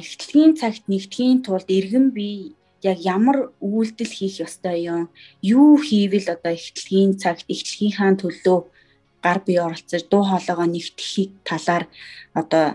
эхлэлийн 0.00 0.52
цагт 0.60 0.84
нэгтгэхийн 0.88 1.40
тулд 1.44 1.68
иргэн 1.68 2.06
бие 2.16 2.56
яг 2.84 2.98
ямар 3.00 3.52
үйлдэл 3.60 4.12
хийх 4.18 4.36
ёстой 4.46 4.76
юм 4.92 5.02
юу 5.40 5.76
хийвэл 5.86 6.28
одоо 6.36 6.52
эхлэхийн 6.56 7.12
цагт 7.22 7.46
эхлэхийнхаа 7.54 8.12
төлөө 8.20 8.58
гар 9.24 9.38
бие 9.46 9.60
оролцож 9.66 10.02
дуу 10.08 10.24
хоолойгоо 10.28 10.68
нэгтгэхийг 10.68 11.30
талаар 11.48 11.84
одоо 12.40 12.66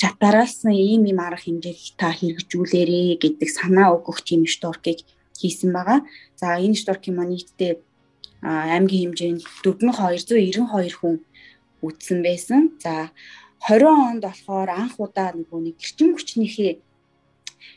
шатараасан 0.00 0.72
ийм 0.72 1.02
юм 1.12 1.20
арга 1.24 1.40
хэмжээг 1.44 1.78
та 2.00 2.10
хэрэгжүүлээрэ 2.18 3.22
гэдэг 3.22 3.48
санаа 3.48 3.94
өгөх 3.96 4.18
тийм 4.28 4.42
шторкийг 4.44 5.06
хийсэн 5.40 5.70
байгаа. 5.72 6.00
За 6.40 6.58
энэ 6.58 6.80
шторкийн 6.80 7.16
маань 7.16 7.32
нийтдээ 7.38 7.72
аймгийн 8.42 9.14
хэмжээнд 9.14 9.42
4292 9.62 10.98
хүн 10.98 11.14
үтсэн 11.86 12.18
байсан. 12.26 12.60
За 12.82 13.14
20 13.66 13.82
онд 13.86 14.22
болохоор 14.22 14.70
анх 14.70 14.94
удаа 15.02 15.34
нөгөө 15.34 15.60
нэг 15.66 15.76
эрчим 15.82 16.14
хүчнийхээ 16.14 16.78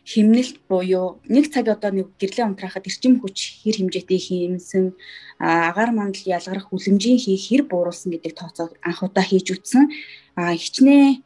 химнэлт 0.06 0.58
буюу 0.70 1.18
нэг 1.26 1.50
цаг 1.54 1.66
одоо 1.70 1.90
нэг 1.90 2.08
гэрлээ 2.22 2.46
унтраахад 2.46 2.86
эрчим 2.86 3.18
хүч 3.18 3.66
хэр 3.66 3.76
хэмжээтэй 3.82 4.20
хиймсэн 4.22 4.94
агаар 5.42 5.92
мандал 5.94 6.26
ялгарах 6.26 6.70
хүлэмжийн 6.70 7.18
хийх 7.18 7.44
хэр 7.50 7.64
бууруулсан 7.66 8.14
гэдэг 8.14 8.34
тооцоог 8.38 8.78
анх 8.86 9.02
удаа 9.02 9.26
хийж 9.26 9.48
үтсэн. 9.50 9.90
А 10.38 10.54
хичнээн 10.54 11.26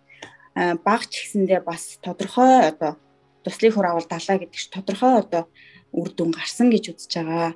багч 0.84 1.12
гэсэндээ 1.12 1.60
бас 1.64 2.00
тодорхой 2.00 2.72
одоо 2.72 2.96
туслыг 3.44 3.74
хур 3.74 3.88
авал 3.88 4.08
далаа 4.08 4.38
гэдэг 4.40 4.60
ч 4.60 4.72
тодорхой 4.72 5.14
одоо 5.20 5.44
үр 5.92 6.10
дүн 6.12 6.32
гарсан 6.32 6.72
гэж 6.72 6.96
үзэж 6.96 7.12
байгаа. 7.20 7.52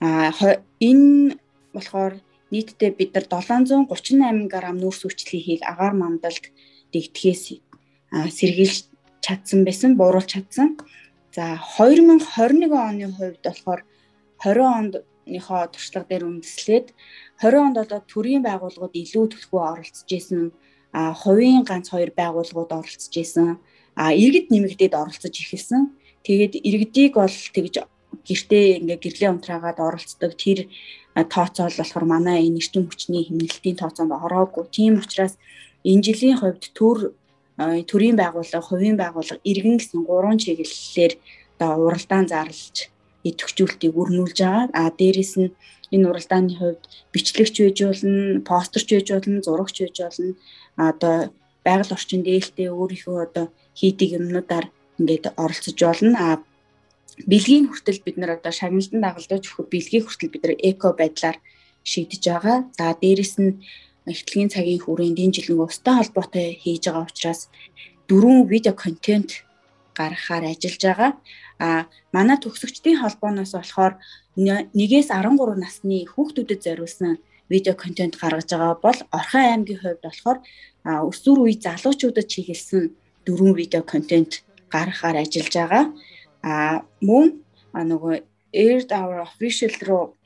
А 0.00 0.32
энэ 0.80 1.36
болохоор 1.74 2.20
нийтдээ 2.52 2.90
бид 2.98 3.10
нар 3.14 3.26
738 3.26 4.50
г 4.52 4.54
нүүрс 4.74 5.00
хүчлийг 5.02 5.60
агаар 5.66 5.94
мандалд 5.98 6.44
дэгдэхээс 6.92 7.44
сэргийлж 8.12 8.78
чадсан 9.24 9.60
байсан, 9.66 9.98
бууруулж 9.98 10.30
чадсан. 10.30 10.78
За 11.34 11.58
2021 11.78 12.70
оны 12.70 13.06
хувьд 13.10 13.42
болохоор 13.42 13.80
20 14.40 14.62
ондныхоо 14.78 15.62
туршлага 15.74 16.06
дээр 16.08 16.24
үндэслээд 16.30 16.86
20 17.42 17.66
онд 17.66 17.76
одоо 17.82 18.00
төрийн 18.06 18.42
байгууллагууд 18.46 18.94
илүү 18.94 19.24
төлхөө 19.34 19.62
оролцож 19.72 20.08
исэн, 20.08 20.54
хувийн 20.94 21.66
ганц 21.66 21.90
хоёр 21.90 22.10
байгууллагууд 22.14 22.72
оролцож 22.78 23.14
исэн, 23.18 23.58
иргэд 23.98 24.48
нэмэгдээд 24.54 24.94
оролцож 24.94 25.34
эхэлсэн. 25.34 25.82
Тэгээд 26.24 26.54
иргэдийг 26.68 27.12
бол 27.18 27.36
тэгж 27.54 27.74
гэртээ 28.26 28.66
ингээ 28.82 28.98
гэрлээ 29.02 29.30
унтраагаад 29.32 29.78
оролцдог 29.78 30.32
тэр 30.34 30.58
тооцоол 31.14 31.74
болохоор 31.78 32.06
манай 32.06 32.46
энэ 32.46 32.60
эрчим 32.60 32.84
хүчний 32.86 33.24
хэмнэлтийн 33.26 33.76
тооцоонд 33.80 34.12
ороогүй. 34.12 34.64
Тийм 34.68 35.00
учраас 35.00 35.34
энэ 35.84 36.04
жилийн 36.06 36.38
хувьд 36.38 36.64
төр 36.76 36.98
төрийн 37.56 38.16
байгууллага, 38.20 38.68
хувийн 38.68 38.96
байгууллага, 39.00 39.40
иргэн 39.50 39.76
гэсэн 39.80 40.04
гурван 40.04 40.36
чиглэлээр 40.36 41.14
одоо 41.56 41.88
уралдаан 41.88 42.26
зарлж 42.28 42.92
идэвхжүүлэлтийг 43.24 43.94
өрнүүлж 43.96 44.38
байгаа. 44.44 44.68
А 44.76 44.92
дээрэс 44.92 45.32
нь 45.40 45.54
энэ 45.94 46.08
уралдааны 46.10 46.52
хувьд 46.60 46.82
бичлэгч 47.12 47.56
байж 47.64 47.78
болно, 47.80 48.44
постерч 48.44 48.88
байж 48.92 49.08
болно, 49.10 49.40
зурагч 49.40 49.76
байж 49.80 49.96
болно. 50.04 50.34
Одоо 50.76 51.16
байгаль 51.64 51.94
орчин 51.96 52.22
дээлтэй 52.22 52.68
өөрийнхөө 52.68 53.16
одоо 53.26 53.46
хийдэг 53.72 54.20
юмнуудаар 54.20 54.66
ингээд 55.00 55.32
оролцож 55.40 55.78
болно. 55.80 56.12
А 56.20 56.28
бэлгийн 57.24 57.72
хүртэл 57.72 58.04
бид 58.04 58.16
нар 58.20 58.36
одоо 58.36 58.52
шагналдан 58.52 59.00
дагалдаж 59.00 59.42
өгөх 59.48 59.72
бэлгийн 59.72 60.04
хүртэл 60.04 60.32
бид 60.32 60.42
нар 60.44 60.54
эко 60.60 60.92
байдлаар 60.92 61.40
шийдэж 61.80 62.22
байгаа. 62.28 62.58
За 62.76 62.92
дээрэс 62.92 63.34
нь 63.40 63.56
эхтлэгийн 64.04 64.52
цагийн 64.52 64.82
хүрээнд 64.84 65.18
энэ 65.24 65.34
жилийн 65.36 65.64
устай 65.64 65.94
холбоотой 65.96 66.60
хийж 66.60 66.84
байгаа 66.86 67.08
учраас 67.08 67.40
дөрвөн 68.08 68.44
видео 68.52 68.74
контент 68.76 69.46
гаргахаар 69.96 70.44
ажиллаж 70.52 70.82
байгаа. 70.84 71.10
А 71.58 71.88
манай 72.12 72.36
төгсөгчдийн 72.36 73.00
холбооноос 73.00 73.52
болохоор 73.56 73.94
нэгээс 74.36 75.08
13 75.08 75.56
насны 75.56 76.04
хүүхдүүдэд 76.12 76.60
зориулсан 76.66 77.16
видео 77.48 77.74
контент 77.74 78.14
гаргаж 78.20 78.48
байгаа 78.52 78.74
бол 78.84 78.98
Орхон 79.18 79.44
аймгийн 79.52 79.80
хувьд 79.80 80.02
болохоор 80.04 80.38
өсвөр 80.84 81.38
үе 81.48 81.54
залуучуудад 81.66 82.26
чиглэсэн 82.28 82.82
дөрвөн 83.24 83.54
видео 83.56 83.82
контент 83.82 84.44
гаргахаар 84.74 85.16
ажиллаж 85.24 85.54
байгаа. 85.56 85.84
А 86.42 86.82
мөн 87.00 87.40
нөгөө 87.72 88.24
Aired 88.56 88.90
Our 88.92 89.22
Official 89.24 89.72
руу 89.84 90.16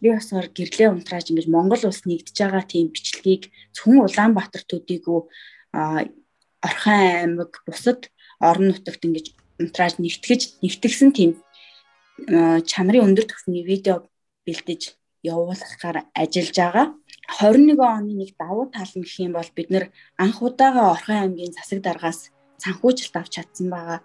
бие 0.00 0.16
усаар 0.16 0.46
гэрлээ 0.46 0.88
унтрааж 0.92 1.30
ингэж 1.30 1.48
Монгол 1.50 1.82
улс 1.88 2.06
нэгдэж 2.06 2.36
байгаа 2.38 2.62
тийм 2.62 2.94
бичлэгийг 2.94 3.50
зөвхөн 3.74 4.06
Улаанбаатар 4.06 4.62
төдийгүй 4.68 5.20
Орхон 6.62 7.00
аймаг 7.02 7.52
бусад 7.66 8.12
орон 8.38 8.70
нутагт 8.70 9.02
ингэж 9.02 9.26
унтрааж 9.58 9.98
нэгтгэж 9.98 10.62
нэгтгсэн 10.62 11.10
тийм 11.10 11.30
чанарын 12.70 13.06
өндөр 13.10 13.26
түвшний 13.26 13.66
видео 13.66 14.06
бэлдэж 14.46 14.94
явуулахаар 15.22 16.06
ажиллаж 16.14 16.56
байгаа. 16.58 16.86
21 17.38 17.78
оны 17.78 18.12
нэг 18.18 18.30
давуу 18.38 18.66
тал 18.70 18.90
нь 18.94 19.06
гэх 19.06 19.18
юм 19.22 19.34
бол 19.38 19.50
бид 19.54 19.68
нэр 19.70 19.84
анх 20.18 20.42
удаага 20.42 20.94
Орхон 20.94 21.18
аймгийн 21.22 21.54
засаг 21.54 21.82
даргаас 21.82 22.30
санхүүжилт 22.62 23.14
авч 23.18 23.32
чадсан 23.38 23.70
байгаа. 23.70 23.98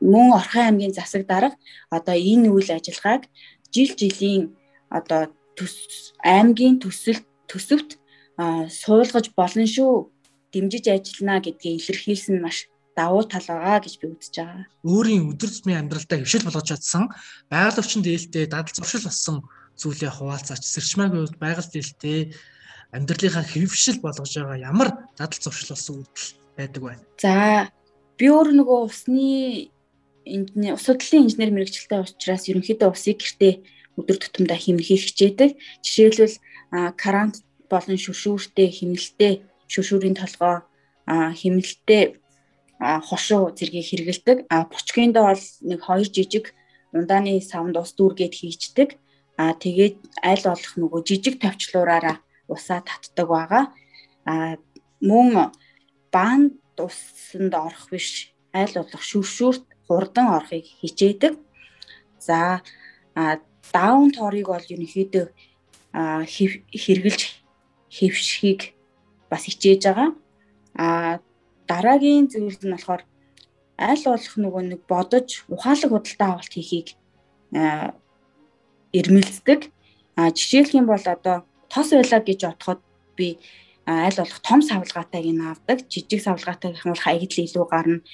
Мөн 0.00 0.32
Орхон 0.38 0.62
аймгийн 0.68 0.94
засаг 0.94 1.26
дарга 1.26 1.56
одоо 1.90 2.14
энэ 2.14 2.48
үйл 2.54 2.70
ажиллагааг 2.70 3.26
жил 3.74 3.90
жилийн 3.98 4.54
одоо 4.90 5.32
аймгийн 6.22 6.78
төсөл 6.78 7.20
төсөвт 7.50 7.98
суулгаж 8.38 9.26
болно 9.34 9.66
шүү 9.66 10.10
дэмжиж 10.52 10.84
ажиллана 10.88 11.42
гэдгийг 11.42 11.82
илэрхийлсэн 11.82 12.40
маш 12.40 12.70
давуу 12.96 13.22
тал 13.26 13.46
байгаа 13.46 13.78
гэж 13.82 13.94
би 14.00 14.06
үзэж 14.10 14.34
байгаа. 14.38 14.64
Өөрийн 14.82 15.30
өдөр 15.30 15.50
тутмын 15.50 15.80
амьдралдаа 15.86 16.18
хөвшил 16.18 16.46
болгож 16.46 16.66
чадсан, 16.70 17.04
байгаль 17.52 17.80
орчин 17.82 18.02
дээлтэй 18.02 18.46
дадал 18.50 18.74
зуршил 18.74 19.06
болсон 19.06 19.36
зүйлээ 19.78 20.12
хуваалцаач 20.18 20.62
сэрчмаагийн 20.66 21.22
үед 21.22 21.36
байгаль 21.38 21.70
дээлтэй 21.70 22.34
амьдралынхаа 22.96 23.44
хөвшил 23.46 23.98
болгож 24.02 24.32
байгаа 24.34 24.58
ямар 24.58 24.88
дадал 25.14 25.40
зуршил 25.42 25.70
болсон 25.74 25.94
үйлдэл 26.02 26.30
байдаг 26.58 26.82
вэ? 26.82 26.94
За 27.22 27.34
би 28.18 28.26
өөр 28.34 28.48
нөгөө 28.58 28.78
усны 28.88 29.70
ус 30.76 30.82
судлалын 30.84 31.24
инженер 31.26 31.50
мэрэгчлээ 31.52 32.04
учраас 32.04 32.44
ерөнхийдөө 32.50 32.88
усыг 32.92 33.18
гэртээ 33.20 33.54
өдөр 33.98 34.16
тутамдаа 34.20 34.58
хэмнэхийг 34.60 35.02
хичээдэг. 35.02 35.50
Жишээлбэл 35.82 36.36
карант 37.00 37.42
болон 37.72 37.98
шүршүүртэй 37.98 38.68
хэмнэлтэй 38.68 39.32
шүршүүрийн 39.72 40.16
толгой 40.16 40.56
хэмнэлтэй 41.08 42.02
хошуу 42.78 43.50
зэргийг 43.56 43.86
хэрэгэлдэг. 43.88 44.38
А 44.52 44.68
бочкиндо 44.70 45.26
бол 45.26 45.44
нэг 45.66 45.80
хоёр 45.82 46.08
жижиг 46.08 46.54
ундааны 46.94 47.40
савнд 47.42 47.76
ус 47.80 47.92
дүүргээд 47.98 48.34
хийчдэг. 48.38 48.88
Аа 49.40 49.54
тэгээд 49.58 49.98
аль 50.22 50.44
болох 50.46 50.74
нөгөө 50.78 51.00
жижиг 51.08 51.34
товчлуураараа 51.42 52.16
усаа 52.46 52.80
татдаг 52.86 53.26
байгаа. 53.26 53.64
Аа 54.30 54.56
мөн 55.02 55.50
баанд 56.14 56.58
усанд 56.78 57.52
орох 57.54 57.90
биш 57.90 58.30
аль 58.54 58.74
болох 58.78 59.02
шүршүүрт 59.02 59.64
хурдан 59.88 60.26
орохыг 60.36 60.64
хичээдэг. 60.80 61.34
За 62.20 62.60
даун 63.72 64.12
торыг 64.12 64.46
бол 64.52 64.64
ерөнхийдөө 64.74 65.26
хэрэгжилж 65.94 67.22
хэвшихийг 67.96 68.60
бас 69.30 69.42
хичээж 69.48 69.82
байгаа. 69.88 70.10
А 70.76 71.18
дараагийн 71.66 72.28
зүйл 72.28 72.58
нь 72.60 72.74
болохоор 72.76 73.02
аль 73.78 74.04
болох 74.04 74.34
нөгөө 74.36 74.62
нэг 74.68 74.80
бодож 74.90 75.28
ухаалаг 75.48 75.90
худалдаа 75.90 76.28
авалт 76.36 76.52
хийхийг 76.52 76.88
эрмэлздэг. 78.92 79.60
А 80.18 80.30
жишээлх 80.30 80.74
юм 80.74 80.86
бол 80.86 81.04
одоо 81.04 81.46
тос 81.72 81.88
байлаа 81.92 82.20
гэж 82.20 82.40
бодоход 82.44 82.80
би 83.16 83.38
аль 83.88 84.16
болох 84.20 84.40
том 84.44 84.60
савлгаатайг 84.60 85.26
нь 85.32 85.40
авдаг. 85.40 85.88
Жижиг 85.88 86.20
савлгаатай 86.20 86.76
гэх 86.76 86.84
юм 86.84 86.92
бол 86.92 87.06
хаягдл 87.08 87.40
илүү 87.40 87.66
гарна. 87.72 88.04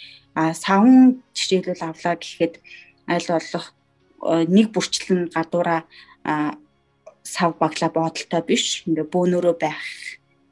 Савн 0.54 1.23
жишээлбэл 1.35 1.83
авлаа 1.83 2.14
гэхэд 2.14 2.54
аль 3.11 3.28
болох 3.35 3.66
нэг 4.23 4.71
бүрчлэн 4.71 5.35
гадуура 5.35 5.83
сав 7.26 7.50
баглаа 7.59 7.90
бодолтой 7.90 8.43
биш. 8.47 8.87
Ингээ 8.87 9.11
бөөнөрөө 9.11 9.54
байх 9.59 9.83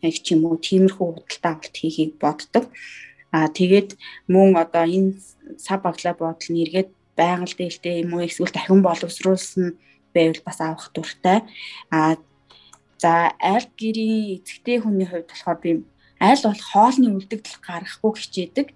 яг 0.02 0.16
ч 0.18 0.34
юм 0.34 0.50
уу 0.50 0.58
тиймэрхүү 0.58 1.06
худалдаа 1.06 1.52
авалт 1.54 1.76
хийхийг 1.78 2.18
боддог. 2.18 2.66
Аа 3.30 3.46
тэгээд 3.46 3.94
мөн 4.26 4.58
одоо 4.58 4.84
энэ 4.90 5.22
сав 5.56 5.86
баглаа 5.86 6.14
бодол 6.18 6.50
нь 6.50 6.62
эргээд 6.66 6.90
байгаль 7.14 7.54
дээлтэй 7.54 8.02
юм 8.02 8.18
уу 8.18 8.26
эсвэл 8.26 8.50
дахин 8.50 8.82
боловсруулсан 8.82 9.78
байвал 10.14 10.42
бас 10.44 10.58
авах 10.60 10.90
дуртай. 10.90 11.46
Аа 11.94 12.18
за 13.02 13.34
аль 13.52 13.68
гэрийн 13.80 14.38
эцэгтэй 14.38 14.78
хүний 14.80 15.08
хувьд 15.10 15.28
болохоор 15.30 15.58
би 15.62 15.70
аль 16.22 16.42
болох 16.46 16.66
хоолны 16.72 17.08
үлдэгдэл 17.18 17.58
гаргахгүй 17.66 18.12
хичээдэг. 18.14 18.66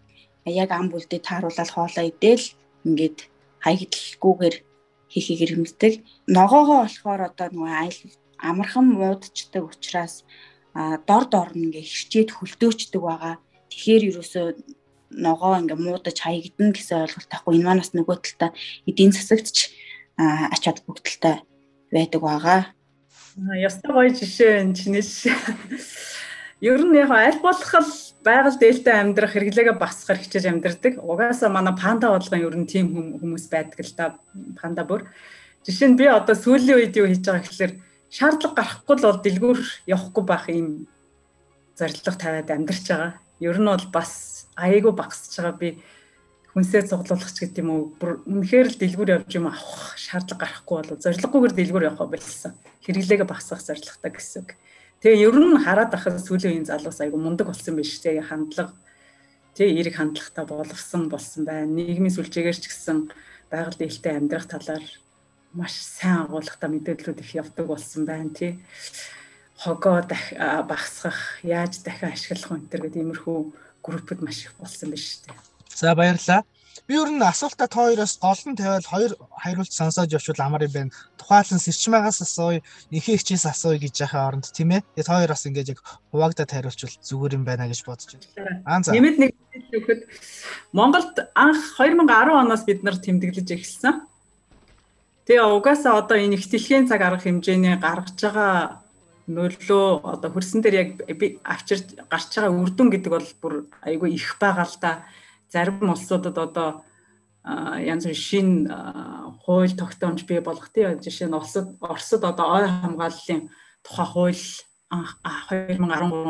Яг 0.47 0.71
ам 0.75 0.90
бүлдээ 0.90 1.21
тааруулаад 1.23 1.71
хоолоо 1.71 2.04
идээл 2.11 2.47
ингээд 2.87 3.18
хаягдлгүйгээр 3.64 4.56
хийхийг 5.12 5.40
ирмэлдэг. 5.47 5.92
Ногоогоо 6.26 6.78
болохоор 6.87 7.21
одоо 7.30 7.47
нөгөө 7.54 7.75
айл 7.83 7.99
амархан 8.38 8.87
муудчдаг 8.90 9.62
учраас 9.62 10.14
дор 11.09 11.25
дор 11.30 11.50
ингээ 11.54 11.83
хичээд 11.87 12.30
хөлдөөчдөг 12.35 13.02
байгаа. 13.02 13.35
Тэгэхээр 13.71 14.02
ерөөсөө 14.11 14.47
ногоо 15.26 15.54
ингээ 15.62 15.78
муудаж 15.78 16.16
хаягдана 16.21 16.75
гэсэн 16.75 17.02
ойлголт 17.06 17.30
тахгүй. 17.30 17.52
Энэ 17.56 17.66
манаас 17.66 17.90
нөгөө 17.95 18.16
талдаа 18.23 18.50
эдийн 18.90 19.12
засагтч 19.14 19.73
ач 20.18 20.62
холбогдолтой 20.66 21.37
байдаг 21.95 22.21
байгаа. 22.23 22.61
Ястай 23.37 23.93
гоё 23.93 24.09
жишээ 24.16 24.64
энэ 24.64 24.73
чинээс. 24.73 25.28
Ер 26.64 26.81
нь 26.88 26.97
яг 26.97 27.12
аль 27.12 27.37
болох 27.45 27.69
байгаль 28.25 28.57
дээлтэй 28.57 28.97
амьдрах 28.97 29.37
хэрэглээгээ 29.37 29.76
басахаар 29.76 30.25
хичээж 30.25 30.49
амьдрдаг. 30.49 31.05
Угаасаа 31.05 31.52
манай 31.52 31.76
панда 31.76 32.16
бодлогын 32.16 32.49
ер 32.49 32.57
нь 32.57 32.64
тийм 32.64 33.21
хүмүүс 33.21 33.52
байдаг 33.52 33.85
л 33.85 33.93
да. 33.93 34.16
Панда 34.57 34.88
бүр. 34.88 35.05
Жишээ 35.69 35.88
нь 35.93 36.00
би 36.00 36.09
одоо 36.09 36.33
сүүлийн 36.33 36.81
үед 36.81 36.97
юу 36.97 37.12
хийж 37.12 37.28
байгаа 37.28 37.45
гэхэлэр 37.45 37.73
шаардлага 38.09 38.57
гарахгүй 38.57 38.97
л 38.97 39.05
бол 39.05 39.21
дэлгүүр 39.21 39.61
явахгүй 39.85 40.25
байх 40.25 40.45
юм 40.49 40.88
зорилго 41.76 42.16
тавиад 42.16 42.49
амьдарч 42.49 42.85
байгаа. 42.88 43.21
Ер 43.45 43.61
нь 43.61 43.69
бол 43.69 43.87
бас 43.93 44.12
аяйгу 44.57 44.97
багасч 44.97 45.37
байгаа 45.37 45.61
би 45.61 45.69
хүнсээ 46.57 46.89
цуглуулах 46.89 47.29
ч 47.37 47.45
гэдэг 47.45 47.61
юм 47.61 47.69
уу 47.69 47.83
бүр 48.01 48.25
үнэхээр 48.25 48.69
л 48.73 48.81
дэлгүүр 48.81 49.13
явж 49.21 49.31
юм 49.37 49.53
авах 49.53 49.93
шаардлага 50.01 50.41
гарахгүй 50.41 50.77
бол 50.89 51.05
зорилгогүйгээр 51.05 51.53
дэлгүүр 51.53 51.89
явах 51.93 52.09
болсон. 52.09 52.57
Хэрэглээгээ 52.81 53.29
багасгах 53.29 53.61
зорилготой 53.61 54.13
гэсэн 54.17 54.41
үг. 54.41 54.57
Тэгээ 55.05 55.29
ер 55.29 55.37
нь 55.37 55.61
хараад 55.61 55.93
ахад 55.93 56.17
сүүлийн 56.17 56.65
үеийн 56.65 56.69
залуус 56.73 57.05
айгу 57.05 57.21
мундаг 57.21 57.53
болсон 57.53 57.77
биш 57.77 58.01
тэгээ 58.01 58.33
хандлага 58.33 58.73
тэгээ 59.53 59.77
эерэг 59.77 59.95
хандлагатай 60.01 60.45
боловсон 60.49 61.03
болсон 61.13 61.45
байна. 61.45 61.69
Нийгмийн 61.69 62.17
сүлжээгээр 62.17 62.57
ч 62.57 62.73
гэсэн 62.73 63.13
байгаль 63.53 63.77
дээлтэй 63.77 64.17
амьдрах 64.17 64.49
талаар 64.49 64.85
маш 65.53 65.77
сайн 65.77 66.25
агуулгатай 66.25 66.73
мэдээллүүд 66.73 67.21
их 67.21 67.37
явдаг 67.37 67.69
болсон 67.69 68.09
байна 68.09 68.33
тий. 68.33 68.57
Хогоо 69.61 70.01
багасгах, 70.65 71.21
яаж 71.45 71.85
дахин 71.85 72.17
ашиглах 72.17 72.49
вэ 72.49 72.81
гэдэг 72.81 72.97
иймэрхүү 72.97 73.38
группуд 73.85 74.25
маш 74.25 74.49
их 74.49 74.57
болсон 74.57 74.97
байна 74.97 75.05
шүү 75.05 75.21
дээ. 75.29 75.56
За 75.77 75.95
баярлалаа. 75.95 76.43
Би 76.89 76.95
ер 76.97 77.11
нь 77.12 77.21
асуултаа 77.21 77.69
та 77.69 77.85
хоёроос 77.85 78.17
гол 78.17 78.41
нь 78.49 78.57
тавиал 78.57 78.81
хоёр 78.81 79.12
хариулт 79.43 79.73
сонсоод 79.73 80.09
явуул 80.09 80.41
амар 80.41 80.65
юм 80.65 80.73
байна. 80.73 80.95
Тухайлан 81.21 81.61
сэрчмаагаас 81.61 82.25
асууя, 82.25 82.65
ихээ 82.89 83.21
хичээс 83.21 83.45
асууя 83.45 83.77
гэж 83.77 84.07
яхаа 84.09 84.29
оронд 84.33 84.49
тийм 84.57 84.73
ээ. 84.73 84.81
Тэгээд 84.97 85.09
та 85.09 85.17
хоёр 85.21 85.33
бас 85.35 85.45
ингэж 85.45 85.69
яг 85.77 85.81
хуваагдаад 86.12 86.53
хариулчвал 86.53 86.97
зүгээр 87.05 87.37
юм 87.37 87.45
байна 87.45 87.69
гэж 87.69 87.81
бодож 87.85 88.09
байна. 88.09 88.62
Аа 88.65 88.81
за. 88.81 88.93
Нэмэт 88.97 89.17
нэг 89.21 89.33
хэлэхэд 89.53 90.01
Монголд 90.73 91.17
анх 91.37 91.61
2010 91.77 92.41
оноос 92.41 92.62
бид 92.65 92.81
нар 92.81 92.97
тэмдэглэж 92.97 93.49
эхэлсэн. 93.53 94.07
Тэгээ 95.29 95.45
угаасаа 95.59 96.01
одоо 96.01 96.17
энэ 96.17 96.39
их 96.39 96.47
дэлхийн 96.49 96.89
цаг 96.89 97.03
арга 97.03 97.27
хэмжээний 97.27 97.77
гаргаж 97.83 98.17
байгаа 98.17 98.81
нөлөө 99.27 100.07
одоо 100.07 100.31
хөрсөн 100.31 100.62
дээр 100.62 100.77
яг 100.79 100.91
авчирч 101.43 101.99
гарч 102.07 102.31
байгаа 102.39 102.55
үр 102.55 102.71
дүн 102.71 102.89
гэдэг 102.95 103.11
бол 103.11 103.29
бүр 103.43 103.55
айгүй 103.83 104.15
их 104.15 104.39
байгаа 104.39 104.71
л 104.71 104.79
да. 104.79 105.03
Зарим 105.52 105.90
улсуудад 105.90 106.38
одоо 106.38 106.85
янз 107.44 108.04
бүрийн 108.06 108.24
шин 108.28 108.48
хууль 109.44 109.74
тогтоомж 109.76 110.26
бий 110.26 110.40
болгох 110.40 110.70
тийм 110.74 110.98
жишээ 111.00 111.28
нь 111.28 111.37
Оросд 111.38 111.78
Оросд 111.80 112.22
одоо 112.24 112.46
ой 112.59 112.66
хамгааллын 112.66 113.50
тухай 113.82 114.06
хууль 114.06 114.44
2013 114.90 115.78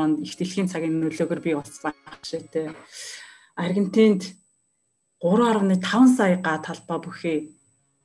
онд 0.04 0.20
их 0.24 0.34
дэлхийн 0.36 0.68
цагийн 0.68 1.00
нөлөөгөөр 1.00 1.40
бий 1.44 1.54
болсон 1.56 1.92
шигтэй. 2.22 2.72
Аргентинд 3.56 4.22
3.5 5.20 6.16
сая 6.16 6.36
га 6.40 6.60
талбай 6.60 6.98
бүхий 7.00 7.56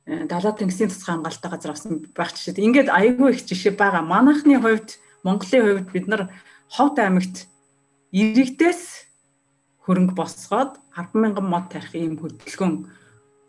Э, 0.04 0.26
далаа 0.26 0.50
тэнгисийн 0.50 0.90
цэцэг 0.90 1.06
хамгаалалттай 1.06 1.50
газар 1.50 1.72
авсан 1.72 2.02
байх 2.10 2.34
жишээ. 2.34 2.58
Ингээд 2.58 2.90
аягүй 2.90 3.38
их 3.38 3.46
жишээ 3.46 3.78
байгаа. 3.78 4.02
Манайхны 4.02 4.58
хувьд 4.58 4.98
Монголын 5.22 5.62
хувьд 5.62 5.88
бид 5.94 6.06
нар 6.10 6.34
Ховд 6.74 6.98
аймагт 6.98 7.46
иргэдээс 8.10 9.11
хөрөнгө 9.86 10.14
босгоод 10.14 10.78
100000 10.94 11.42
мод 11.42 11.66
тарих 11.72 11.94
ийм 11.94 12.14
хөдөлгөөн 12.22 12.74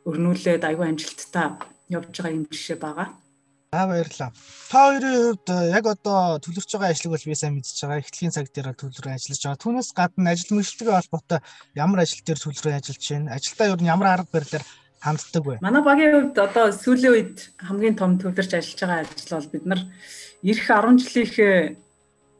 өрнүүлээд 0.10 0.63
аягүй 0.67 0.88
амжилттай 0.89 1.48
явж 1.93 2.10
байгаа 2.10 2.34
юм 2.34 2.46
жишээ 2.50 2.78
байгаа. 2.82 3.08
За 3.74 3.88
баярлалаа. 3.89 4.32
Та 4.69 4.78
хоёрын 4.86 5.13
хувьд 5.34 5.48
э, 5.50 5.74
яг 5.74 5.86
одоо 5.89 6.38
төлөрч 6.38 6.69
байгаа 6.74 6.93
ажлыг 6.93 7.13
бол 7.13 7.26
би 7.26 7.34
сайн 7.34 7.54
мэдчихэж 7.58 7.80
байгаа. 7.82 8.02
Эхлэлийн 8.06 8.34
цаг 8.34 8.48
дээр 8.54 8.69
төлрөө 8.78 9.13
ажиллаж 9.17 9.41
байгаа. 9.41 9.63
Түүнээс 9.65 9.89
гадна 9.98 10.30
ажил 10.30 10.54
мэргэжилтэйгээ 10.54 10.98
холбоотой 11.02 11.39
ямар 11.74 12.00
ажил 12.06 12.22
дээр 12.22 12.39
төлрөө 12.41 12.74
ажиллаж 12.78 13.04
байна? 13.10 13.34
Ажилдаа 13.34 13.67
нь 13.74 13.89
ямар 13.89 14.10
арга 14.13 14.30
барилаар 14.30 14.65
ханддаг 15.02 15.43
вэ? 15.46 15.58
Манай 15.65 15.82
багийн 15.82 16.13
хувьд 16.13 16.38
одоо 16.38 16.65
сүүлийн 16.69 17.13
үед 17.17 17.38
хамгийн 17.58 17.98
том 17.98 18.12
төвлөрч 18.22 18.52
ажиллаж 18.54 18.80
байгаа 18.80 19.00
ажил 19.02 19.34
бол 19.34 19.50
бид 19.58 19.65
нар 19.65 19.82
эх 20.46 20.62
10 20.69 21.02
жилийнхээ 21.02 21.56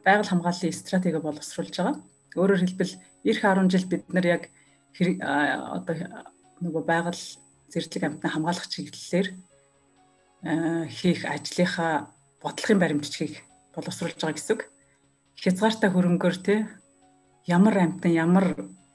байгаль 0.06 0.29
хамгааллын 0.29 0.77
стратеги 0.77 1.17
боловсруулж 1.17 1.73
байгаа. 1.73 1.97
Өөрөөр 2.38 2.62
хэлбэл 2.62 2.93
эх 3.23 3.41
10 3.41 3.71
жил 3.71 3.86
бид 3.88 4.03
нар 4.13 4.25
яг 4.25 4.43
одоо 4.99 5.95
нөгөө 6.62 6.83
байгаль 6.86 7.23
зэрлэг 7.71 8.03
амьтнаа 8.03 8.31
хамгаалах 8.31 8.67
чиглэлээр 8.69 9.27
хийх 10.91 11.21
ажлынхаа 11.25 12.13
бодлогын 12.43 12.79
баримтчгийг 12.79 13.41
боловсруулж 13.73 14.19
байгаа 14.19 14.38
гэсэн 14.38 14.53
үг. 14.53 14.62
Хязгаартай 15.39 15.89
хөрөнгөөр 15.89 16.38
те 16.45 16.55
ямар 17.47 17.75
амьтан 17.79 18.12
ямар 18.12 18.45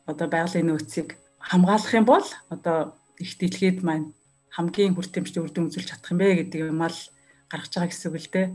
одоо 0.07 0.27
байгалийн 0.29 0.69
нөөцийг 0.69 1.17
хамгаалах 1.41 1.93
юм 1.97 2.07
бол 2.07 2.27
одоо 2.53 2.95
их 3.19 3.35
дэлхийд 3.41 3.83
маань 3.83 4.13
хамгийн 4.55 4.95
хүртээмжтэй 4.95 5.43
үр 5.43 5.53
дүн 5.53 5.69
үзүүлж 5.69 5.89
чадах 5.89 6.13
юм 6.13 6.21
бэ 6.21 6.47
гэдэг 6.47 6.61
юм 6.73 6.83
ал 6.85 6.99
гаргаж 7.51 7.73
байгаа 7.75 7.91
гэсэн 7.91 8.09
үг 8.13 8.17
л 8.23 8.33
дээ. 8.33 8.47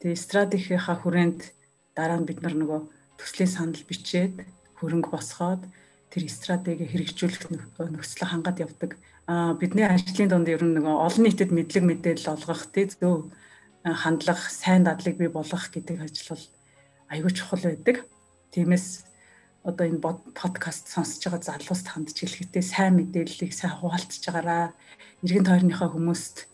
Тэгээ 0.00 0.24
стратегийнхаа 0.24 0.96
хүрээнд 1.00 1.40
дараа 1.94 2.18
нь 2.18 2.28
бид 2.28 2.40
нар 2.42 2.56
нөгөө 2.56 2.80
төслийн 3.20 3.50
санал 3.52 3.84
бичээд 3.84 4.34
хөрөнгө 4.80 5.12
босгоод 5.12 5.62
тэр 6.10 6.22
стратеги 6.26 6.88
хэрэгжүүлэх 6.90 7.52
нөхцөлөө 7.52 8.28
хангаад 8.28 8.58
явдаг. 8.64 8.96
Аа 9.30 9.54
бидний 9.54 9.86
ажлын 9.86 10.32
донд 10.32 10.48
ер 10.50 10.64
нь 10.64 10.74
нөгөө 10.74 10.96
олон 11.06 11.24
нийтэд 11.28 11.54
мэдлэг 11.54 11.84
мэдээлэл 11.86 12.34
олгох 12.34 12.66
тий 12.74 12.90
зөв 12.90 13.30
хандлах, 13.84 14.50
сайн 14.50 14.82
дадлыг 14.84 15.16
бий 15.16 15.30
болгох 15.30 15.70
гэдэг 15.70 16.02
ажил 16.02 16.34
бол 16.34 16.44
аюул 17.08 17.30
чухал 17.30 17.62
байдаг. 17.62 18.04
Тиймээс 18.50 19.06
одоо 19.62 19.86
энэ 19.86 20.00
подкаст 20.34 20.88
сонсож 20.88 21.22
байгаа 21.24 21.44
залууст 21.44 21.86
хандж 21.88 22.16
хэлэхдээ 22.16 22.64
сайн 22.64 22.96
мэдээллийг 22.96 23.52
сайн 23.52 23.76
хуваалцж 23.76 24.24
байгаараа 24.24 24.72
иргэн 25.22 25.44
тойрныхаа 25.44 25.88
хүмүүст 25.92 26.48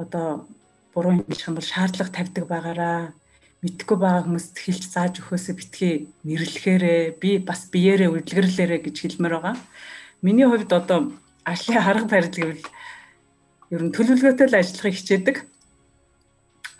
одоо 0.00 0.48
буруу 0.94 1.20
юм 1.20 1.24
шиг 1.36 1.52
бол 1.52 1.64
шаардлага 1.64 2.16
тавьдаг 2.16 2.44
байгаараа 2.48 3.12
мэдхгүй 3.60 3.96
байгаа 4.00 4.24
хүмүүст 4.24 4.56
хэлж 4.56 4.84
зааж 4.88 5.14
өгөхөөсөө 5.20 5.54
битгий 5.60 5.94
нэрлэхээрээ 6.24 7.20
би 7.20 7.30
бас 7.44 7.68
биеэрээ 7.68 8.08
үлгэрлээрээ 8.08 8.80
гэж 8.88 8.96
хэлмээр 9.00 9.34
байгаа. 9.36 9.56
Миний 10.24 10.48
хувьд 10.48 10.72
одоо 10.72 11.12
ажлын 11.44 11.84
арга 11.84 12.08
барил 12.08 12.32
гэвэл 12.32 12.64
ер 13.76 13.82
нь 13.84 13.92
төлөвлөгөөтэй 13.92 14.48
л 14.48 14.58
ажиллахыг 14.60 14.96
хичээдэг. 14.96 15.36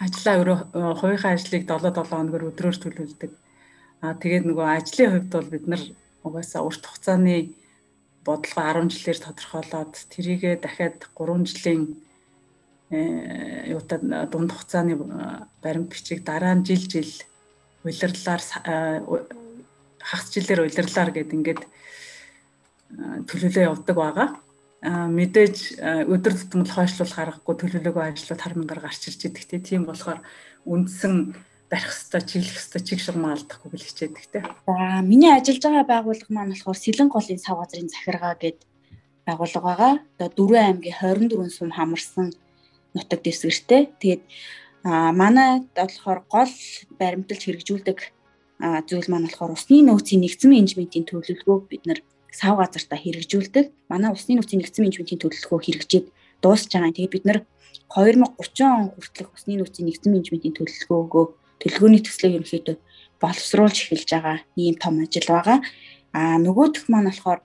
ажлаа 0.01 0.35
өөрөө 0.40 0.59
хувийнхаа 0.97 1.37
ажлыг 1.37 1.69
7 1.69 1.93
7 1.93 2.09
хоногор 2.09 2.49
өдрөөр 2.49 2.77
төлөвлөдөг. 2.81 3.33
Аа 4.01 4.16
тэгээд 4.16 4.45
нөгөө 4.49 4.66
ажлын 4.81 5.11
хувьд 5.12 5.29
бол 5.37 5.49
бид 5.53 5.64
нар 5.69 5.83
угаасаа 6.25 6.64
урт 6.64 6.81
хугацааны 6.88 7.53
бодлого 8.25 8.88
10 8.88 8.88
жилээр 8.88 9.21
тодорхойлоод 9.21 9.93
тэрийгэ 10.12 10.51
дахиад 10.64 11.05
3 11.12 11.45
жилийн 11.45 12.01
юутай 12.90 13.98
дунд 14.03 14.50
хугацааны 14.50 14.98
баримт 15.62 15.90
бичиг 15.94 16.24
дараа 16.24 16.55
нь 16.59 16.66
жил 16.66 16.83
жил 16.90 17.11
улирлаар 17.85 18.42
хагас 20.03 20.29
жилээр 20.35 20.66
улирлаар 20.66 21.11
гэд 21.14 21.31
ингээд 21.31 21.62
төлөвлөө 23.31 23.64
явдаг 23.70 23.96
байгаа. 23.96 24.29
Мэдээж 24.83 25.79
өдөр 26.09 26.35
тутмын 26.35 26.66
хойшлуул 26.66 27.14
гаргахгүй 27.14 27.55
төлөвлөгөө 27.62 28.05
ажлууд 28.11 28.40
хар 28.40 28.55
мянгаар 28.57 28.81
гарч 28.88 29.07
ирж 29.07 29.29
идэг 29.29 29.44
те. 29.46 29.61
Тийм 29.61 29.85
болохоор 29.87 30.24
үндсэн 30.66 31.37
барих 31.70 31.94
хэвээр 31.94 32.24
чиглэх 32.26 32.59
хэвээр 32.59 32.85
чиг 32.88 32.98
шугам 32.98 33.31
алдахгүй 33.31 33.70
бэл 33.70 33.87
хичээдэг 33.87 34.24
те. 34.33 34.40
За 34.66 35.05
миний 35.07 35.31
ажиллаж 35.31 35.62
байгаа 35.62 35.87
байгууллага 35.87 36.33
маань 36.35 36.53
болохоор 36.57 36.81
Сэлэн 36.81 37.09
голын 37.12 37.38
сав 37.38 37.61
газрын 37.61 37.92
захиргаа 37.92 38.35
гэд 38.35 38.59
байгууллага 39.29 39.68
байгаа. 39.68 39.92
Одоо 40.18 40.29
Дөрвөн 40.35 40.81
аймгийн 40.81 40.96
24 41.31 41.55
сум 41.55 41.70
хамарсан 41.70 42.35
нутаг 42.94 43.20
дэвсгэртэй. 43.22 43.83
Тэгээд 44.00 44.22
а 44.85 45.12
манайд 45.12 45.68
болохоор 45.76 46.20
гол 46.29 46.55
баримталж 46.98 47.42
хэрэгжүүлдэг 47.44 47.98
зүйл 48.61 49.09
маань 49.09 49.29
болохоор 49.29 49.57
усны 49.57 49.81
нөөцийн 49.85 50.20
нэгдсэн 50.24 50.50
менежментийн 50.53 51.05
төлөвлөгөөг 51.09 51.64
бид 51.68 51.85
нар 51.88 52.00
сав 52.33 52.57
газартаа 52.61 52.98
хэрэгжүүлдэг. 53.00 53.66
Манай 53.88 54.12
усны 54.12 54.37
нөөцийн 54.37 54.61
нэгдсэн 54.61 54.85
менежментийн 54.85 55.20
төлөвлөгөө 55.20 55.61
хэрэгжээд 55.64 56.07
дуусж 56.44 56.68
байгаа. 56.72 56.92
Тэгээд 56.96 57.14
бид 57.14 57.24
нар 57.29 57.38
2030 57.92 58.64
он 58.68 58.85
хүртэлх 58.96 59.33
усны 59.37 59.57
нөөцийн 59.61 59.87
нэгдсэн 59.88 60.12
менежментийн 60.12 60.57
төлөвлөгөөгөө 60.57 61.24
төлөвлөгөөний 61.61 62.03
төслийг 62.05 62.37
ерөнхийдөө 62.40 62.76
боловсруулж 63.20 63.76
эхэлж 63.85 64.09
байгаа 64.12 64.37
ийм 64.57 64.76
том 64.81 64.94
ажил 65.05 65.29
байгаа. 65.29 65.59
Аа 66.16 66.37
нөгөөх 66.40 66.88
маань 66.88 67.09
болохоор 67.12 67.40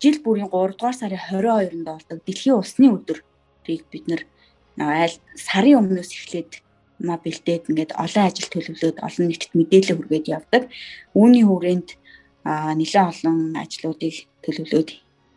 жил 0.00 0.16
бүрийн 0.24 0.52
3 0.52 0.76
дугаар 0.76 0.96
сарын 0.96 1.20
22-нд 1.20 1.88
болдог 1.88 2.18
дэлхийн 2.24 2.60
усны 2.60 2.86
өдрийг 2.92 3.84
бид 3.92 4.04
нэр 4.08 4.22
айл 4.80 5.14
сарын 5.36 5.80
өмнөөс 5.80 6.10
эхлээд 6.12 6.50
ма 7.06 7.16
бэлдээд 7.20 7.68
ингээд 7.68 7.92
олон 7.96 8.24
ажил 8.24 8.48
төлөвлөөд 8.52 8.96
олон 9.04 9.26
нийтэд 9.28 9.52
мэдээлэл 9.52 9.96
хүргээд 10.00 10.26
явдаг. 10.32 10.62
Үүний 11.12 11.44
хүрээнд 11.44 11.88
нэлээд 12.46 13.10
олон 13.12 13.38
ажлуудыг 13.56 14.14
төлөвлөөд 14.44 14.88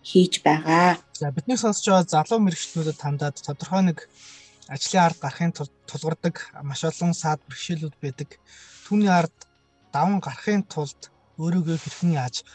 хийж 0.04 0.34
байгаа. 0.44 1.00
За 1.20 1.32
бидний 1.36 1.60
сонсож 1.60 1.86
байгаа 1.88 2.08
залуу 2.08 2.40
мэрэгчлүүдэд 2.48 3.00
хандаад 3.04 3.38
тодорхой 3.44 3.84
нэг 3.92 4.08
ажлын 4.72 5.04
ард 5.04 5.20
гарахын 5.20 5.52
тулгардаг 5.90 6.36
маш 6.64 6.82
олон 6.88 7.12
саад 7.14 7.42
бэрхшээлүүд 7.48 7.96
байдаг. 8.00 8.40
Түүний 8.88 9.12
ард 9.12 9.36
даван 9.92 10.24
гарахын 10.24 10.64
тулд 10.64 11.12
өөрийгөө 11.42 11.78
хэрхэн 11.82 12.12
яаж 12.16 12.46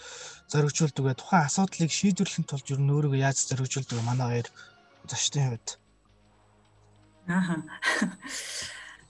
зоригжуулдаг 0.48 1.04
вэ? 1.04 1.14
Тухайн 1.18 1.44
асуудлыг 1.44 1.90
шийдвэрлэхийн 1.92 2.48
тулд 2.48 2.66
ер 2.72 2.80
нь 2.80 2.94
өөрийгөө 2.94 3.20
яаж 3.20 3.38
зоригжуулдаг? 3.48 3.98
Манай 4.04 4.28
хоёр 4.30 4.48
зочдын 5.10 5.44
хувьд. 5.50 5.68
Ааха. 7.28 7.62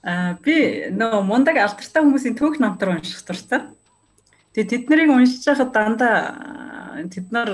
Аа 0.05 0.37
би 0.43 0.87
нөө 0.95 1.23
мундаг 1.25 1.59
алдартай 1.59 2.03
хүмүүсийн 2.03 2.37
түүх 2.39 2.61
намтар 2.63 2.95
унших 2.95 3.25
дуртай. 3.27 3.67
Тэгээ 4.55 4.69
тэд 4.71 4.83
нарыг 4.87 5.09
уншиж 5.11 5.43
байхад 5.43 5.71
дандаа 5.75 6.17
тэд 7.11 7.27
нар 7.35 7.49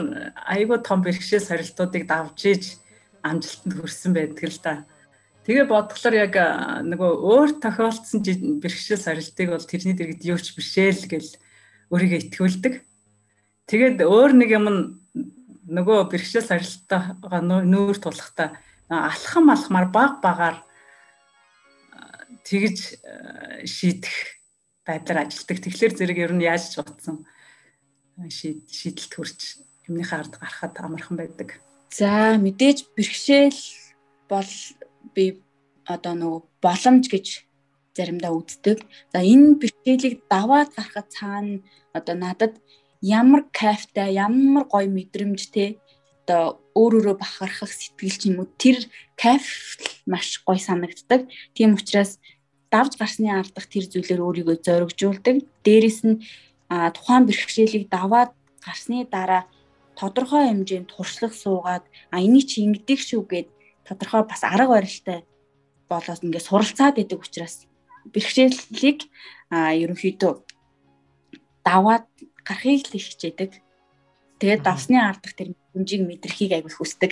айгүй 0.45 0.77
том 0.85 1.01
бэрхшээл 1.01 1.49
сорилтуудыг 1.49 2.05
давж 2.05 2.39
иж 2.45 2.63
амжилтанд 3.25 3.73
хүрсэн 3.73 4.13
байдаг 4.13 4.45
л 4.45 4.59
да. 4.61 4.85
Тэгээ 5.49 5.65
бодглохоор 5.65 6.15
яг 6.21 6.35
нөгөө 6.85 7.11
өөр 7.25 7.49
тохиолдсон 7.57 8.21
бэрхшээл 8.61 9.01
сорилтыг 9.01 9.47
бол 9.49 9.65
тэрний 9.65 9.97
дэргэд 9.97 10.21
юуч 10.29 10.53
бишээл 10.53 11.09
гэл 11.09 11.29
өөрийгөө 11.89 12.19
итгүүлдэг. 12.29 12.73
Тэгээд 13.65 13.97
өөр 14.05 14.31
нэг 14.37 14.49
юм 14.53 14.65
нөгөө 15.65 16.13
бэрхшээл 16.13 16.45
сорилттойгоо 16.45 17.41
нүүр 17.41 17.97
тулахдаа 17.97 18.61
алхам 18.91 19.49
алхмаар 19.49 19.87
баг 19.87 20.19
багаар 20.19 20.57
тэгж 22.43 22.99
шийдэх 23.63 24.15
байдлаар 24.85 25.27
ажилдаг. 25.27 25.57
Тэгэхээр 25.63 25.93
зэрэг 25.95 26.17
ер 26.19 26.33
нь 26.35 26.43
яаж 26.43 26.75
ч 26.75 26.83
утсан 26.83 27.23
шийдэлт 28.27 29.13
хүрч 29.15 29.39
юмныхаа 29.87 30.27
ард 30.27 30.35
гарахад 30.35 30.75
амархан 30.77 31.17
байдаг. 31.17 31.61
За 31.91 32.35
мэдээж 32.35 32.91
бэрхшээл 32.95 33.61
бол 34.29 34.51
би 35.15 35.43
одоо 35.87 36.13
нөгөө 36.15 36.41
боломж 36.63 37.05
гэж 37.11 37.27
заримдаа 37.95 38.31
үздэг. 38.31 38.83
За 39.11 39.19
энэ 39.19 39.59
бэрхшээлийг 39.59 40.27
даваад 40.29 40.71
гарахад 40.75 41.07
цаана 41.11 41.59
одоо 41.91 42.15
надад 42.15 42.53
ямар 43.01 43.49
кайфтай, 43.51 44.15
ямар 44.15 44.65
гоё 44.69 44.87
мэдрэмж 44.87 45.41
те 45.51 45.81
одоо 46.23 46.60
өөр 46.75 46.93
өөрө 47.01 47.13
бахархах 47.19 47.71
сэтгэл 47.71 48.17
ч 48.17 48.21
юм 48.31 48.43
уу 48.43 48.49
тэр 48.57 48.77
кайф 49.19 49.77
маш 50.07 50.41
гоё 50.45 50.59
санагддаг. 50.59 51.27
Тийм 51.55 51.75
учраас 51.75 52.19
давж 52.71 52.95
гарсны 52.95 53.27
ардах 53.27 53.67
тэр 53.67 53.85
зүйлээр 53.91 54.21
өөрийгөө 54.23 54.57
зоригжуулдаг. 54.63 55.43
Дээрэс 55.65 55.99
нь 56.07 56.23
тухайн 56.71 57.27
бэрхшээлийг 57.27 57.91
даваад 57.91 58.31
гарсны 58.63 59.03
дараа 59.05 59.43
тодорхой 59.99 60.47
хэмжээнд 60.47 60.87
туршлах 60.87 61.35
суугаад 61.35 61.83
а 62.13 62.17
энийг 62.23 62.47
чи 62.47 62.63
ингэдэг 62.63 62.99
шүү 62.99 63.21
гэд 63.27 63.47
тодорхой 63.83 64.23
бас 64.23 64.41
арга 64.47 64.79
барилтай 64.79 65.19
болоод 65.91 66.23
ингээд 66.23 66.47
суралцаад 66.47 66.95
идэг 67.03 67.19
учраас 67.19 67.67
бэрхшээлийг 68.13 68.99
ерөнхийдөө 69.51 70.33
даваад 71.67 72.07
гарахыг 72.47 72.87
л 72.87 72.97
хичээдэг. 72.97 73.51
Тэгээд 74.39 74.65
давсны 74.65 74.97
ардах 74.97 75.35
тэр 75.37 75.53
хэмжийг 75.73 76.01
мэдрхийг 76.07 76.51
айгүйх 76.55 76.77
хүсдэг. 76.77 77.11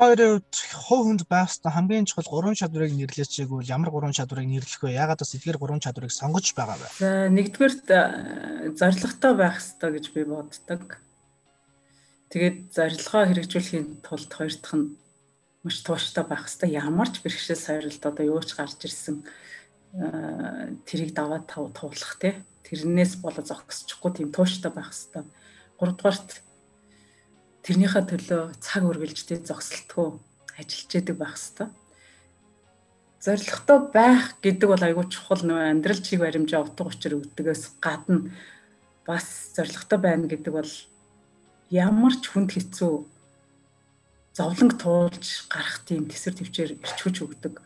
Хоёрын 0.00 0.40
хувь 0.88 1.04
хүнд 1.04 1.22
байх 1.28 1.52
ёстой 1.52 1.72
хамгийн 1.76 2.08
чухал 2.08 2.24
гурван 2.24 2.56
чадварыг 2.56 2.96
нэрлэж 2.96 3.28
чийгвэл 3.36 3.68
ямар 3.68 3.92
гурван 3.92 4.16
чадварыг 4.16 4.48
нэрлэх 4.48 4.80
вэ? 4.80 4.96
Яагаад 4.96 5.20
бас 5.20 5.36
эдгээр 5.36 5.60
гурван 5.60 5.84
чадварыг 5.84 6.08
сонгож 6.08 6.56
байгаа 6.56 6.80
вэ? 6.80 6.88
За 6.96 7.28
нэгдүгээрт 7.28 7.84
зоригтой 8.80 9.32
байх 9.36 9.60
ёстой 9.60 9.90
гэж 10.00 10.04
би 10.16 10.24
боддог. 10.24 11.04
Тэгээд 12.32 12.72
зорилгоо 12.72 13.22
хэрэгжүүлэхийн 13.28 14.00
тулд 14.00 14.30
хоёр 14.32 14.54
дахь 14.56 14.76
нь 14.80 14.96
маш 15.60 15.76
тууштай 15.84 16.24
байх 16.24 16.48
хэвээр 16.48 16.80
ямар 16.80 17.08
ч 17.12 17.20
бэрхшээл 17.20 17.60
сойролд 17.60 18.00
одоо 18.00 18.24
юу 18.24 18.40
ч 18.40 18.56
гарч 18.56 18.80
ирсэн 18.88 19.20
тэрийг 20.88 21.12
даваад 21.12 21.44
туулах 21.50 22.16
те 22.16 22.40
тэрнээс 22.64 23.20
болоо 23.20 23.44
зогсчихгүй 23.44 24.10
тийм 24.16 24.28
тууштай 24.32 24.72
байх 24.72 24.94
хэвээр. 24.94 25.28
Гуравдугаарт 25.76 26.40
тэрнийхээ 27.64 28.04
төлөө 28.08 28.42
цаг 28.60 28.82
үргэлж 28.88 29.20
те 29.28 29.36
зогсолтгүй 29.40 30.08
ажиллаж 30.60 30.90
яадаг 30.96 31.16
байх 31.16 31.36
хэвээр. 31.36 31.70
Зорилготой 33.20 33.78
байх 33.92 34.24
гэдэг 34.40 34.68
бол 34.68 34.84
айгүй 34.84 35.06
чухал 35.12 35.42
нөө 35.44 35.60
амьдрал 35.76 36.00
чиг 36.00 36.24
баримжаа 36.24 36.64
утга 36.64 36.88
учир 36.88 37.20
өгдөгөөс 37.20 37.64
гадна 37.84 38.32
бас 39.04 39.52
зорилготой 39.56 39.98
байна 40.00 40.24
гэдэг 40.24 40.52
бол 40.56 40.72
ямар 41.68 42.14
ч 42.16 42.24
хүнд 42.32 42.56
хэцүү 42.56 42.92
зовлонг 44.32 44.74
туулж 44.80 45.26
гарах 45.52 45.84
тийм 45.84 46.08
тэсэр 46.08 46.34
төвчээр 46.40 46.70
ирчүүж 46.80 47.16
өгдөг. 47.28 47.60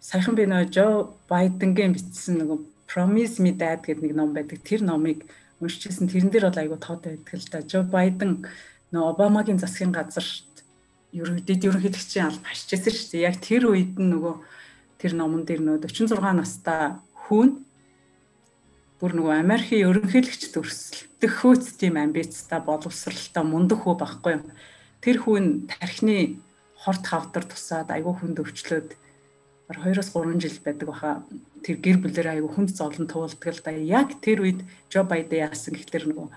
Саяхан 0.00 0.34
би 0.34 0.48
нөө 0.48 0.72
Жо 0.72 0.86
Байденгийн 1.28 1.92
бичсэн 1.92 2.40
нөгөө 2.40 2.58
Promise 2.88 3.36
Me 3.44 3.52
Dad 3.52 3.84
гэдэг 3.84 4.00
нэг 4.00 4.14
ном 4.16 4.32
байдаг. 4.32 4.64
Тэр 4.64 4.80
номыг 4.80 5.28
уншижсэн. 5.60 6.08
Тэрэн 6.08 6.32
дээр 6.32 6.48
бол 6.48 6.62
айгүй 6.62 6.78
тод 6.80 7.04
байдаг 7.04 7.36
л 7.36 7.48
да. 7.52 7.60
Жо 7.60 7.84
Байден 7.84 8.48
нөө 8.90 9.04
Обамагийн 9.14 9.58
засгийн 9.62 9.94
газарт 9.94 10.64
ерөнхийд 11.14 11.66
ерөнхийлөгчийн 11.66 12.26
алба 12.26 12.46
хашижсэн 12.50 12.94
шүү 12.94 13.10
дээ. 13.14 13.26
Яг 13.30 13.36
тэр 13.42 13.70
үед 13.70 13.94
нь 13.98 14.10
нөгөө 14.10 14.34
тэр 14.98 15.12
номон 15.18 15.42
дээр 15.46 15.62
нөө 15.62 15.76
46 15.86 16.18
настай 16.34 16.98
хүн 17.14 17.62
бүр 19.00 19.12
нөгөө 19.16 19.34
Америкийн 19.40 19.88
ерөнхийлөгч 19.88 20.52
төрсөлдөх 20.52 21.32
хөөц 21.40 21.80
тийм 21.80 21.96
амбицтай 21.96 22.60
боловсралтай 22.60 23.44
мундаг 23.46 23.80
хөө 23.80 23.96
байхгүй 23.96 24.32
юм 24.36 24.44
тэр 25.00 25.16
хүн 25.24 25.70
тархины 25.70 26.36
хорт 26.84 27.04
хавдар 27.08 27.44
тусаад 27.48 27.88
айгүй 27.96 28.14
хүнд 28.20 28.44
өвчлөөд 28.44 28.90
2-оос 29.70 30.10
3 30.12 30.42
жил 30.42 30.58
байдаг 30.66 30.86
баха 30.90 31.10
тэр 31.64 31.76
гэр 31.78 31.98
бүлээр 32.02 32.28
айгүй 32.36 32.50
хүнд 32.50 32.70
зовлон 32.74 33.06
туулдаг 33.06 33.54
л 33.54 33.62
да. 33.64 33.70
Яг 33.70 34.20
тэр 34.20 34.42
үед 34.44 34.60
Жо 34.92 35.06
Байден 35.06 35.46
яасан 35.46 35.78
гэхэлэр 35.78 36.10
нөгөө 36.10 36.28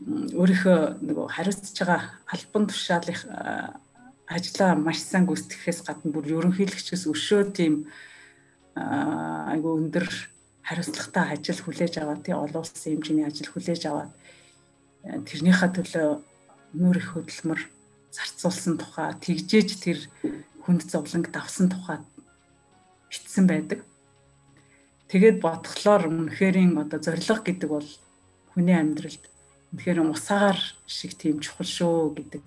өөрийнхөө 0.00 1.04
нөгөө 1.04 1.26
хариуцж 1.28 1.76
байгаа 1.76 2.00
албан 2.32 2.64
тушаалын 2.72 3.20
ажлаа 4.30 4.72
маш 4.78 5.04
сайн 5.04 5.28
гүйцэтгэхээс 5.28 5.84
гадна 5.84 6.08
бүр 6.14 6.24
ерөнхийлөгчөөс 6.40 7.04
өшөө 7.12 7.42
тийм 7.52 7.74
айгүй 8.80 9.72
өндөр 9.76 10.06
хариуцлагатай 10.64 11.36
ажил 11.36 11.60
хүлээж 11.60 11.94
аваад 12.00 12.24
тий 12.24 12.32
олон 12.32 12.62
улсын 12.64 12.96
хэмжээний 12.96 13.26
ажил 13.28 13.50
хүлээж 13.52 13.82
аваад 13.90 14.12
тэрнийхээ 15.28 15.70
төлөө 15.76 16.08
нүүр 16.80 16.96
их 16.96 17.08
хөдөлмөр 17.12 17.60
зарцуулсан 18.14 18.74
тухай 18.78 19.12
тэгжээж 19.20 19.68
тэр 19.84 19.98
хүнд 20.64 20.86
зовлонг 20.86 21.28
давсан 21.34 21.68
тухай 21.68 21.98
битсэн 23.10 23.44
байдаг. 23.50 23.82
Тэгээд 25.10 25.42
бодглоор 25.42 26.06
үнэхэрийн 26.06 26.78
одоо 26.78 27.02
зориг 27.02 27.42
гэдэг 27.42 27.68
бол 27.68 27.88
хүний 28.54 28.78
амьдралд 28.78 29.24
үнэхээр 29.72 29.98
усаар 30.06 30.58
шиг 30.86 31.14
тийм 31.14 31.38
чухал 31.38 31.66
шүү 31.66 32.14
гэдэг 32.18 32.44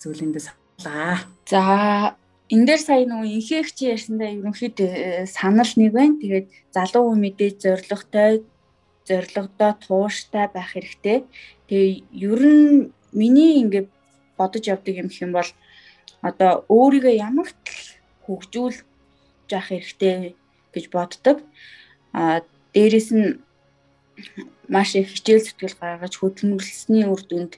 зүйлэндээ 0.00 0.42
саналаа. 0.48 1.24
За 1.44 2.16
энэ 2.48 2.66
дээр 2.68 2.80
сая 2.80 3.04
нөгөө 3.04 3.28
инхэгч 3.36 3.76
ярьсандаа 3.84 4.32
ерөнхийд 4.32 4.78
э, 4.80 5.26
санал 5.28 5.68
нэг 5.76 5.92
байна. 5.92 6.20
Тэгээд 6.20 6.46
залуу 6.72 7.12
хүн 7.12 7.20
мэдээж 7.20 7.56
зоригтой 7.60 8.44
зоригдоо 9.04 9.72
тууштай 9.76 10.48
байх 10.48 10.72
хэрэгтэй. 10.72 11.28
Тэгээ 11.68 12.04
ер 12.12 12.40
нь 12.40 12.92
миний 13.12 13.60
ингээд 13.60 13.88
бодож 14.36 14.64
явдаг 14.64 14.94
юм 14.96 15.08
хэм 15.12 15.32
бол 15.36 15.50
одоо 16.24 16.64
өөрийгөө 16.72 17.14
ямар 17.20 17.48
хөгжүүл 18.24 18.76
яах 19.52 19.68
хэрэгтэй 19.68 20.34
гэж 20.72 20.84
боддог. 20.88 21.44
А 22.12 22.40
дээрэс 22.72 23.08
нь 23.12 23.43
маш 24.68 24.94
их 24.94 25.12
хичээл 25.12 25.44
зүтгэл 25.44 25.76
гаргаж 25.80 26.14
хөдөлмөрлсөний 26.18 27.06
үр 27.06 27.22
дүнд 27.26 27.52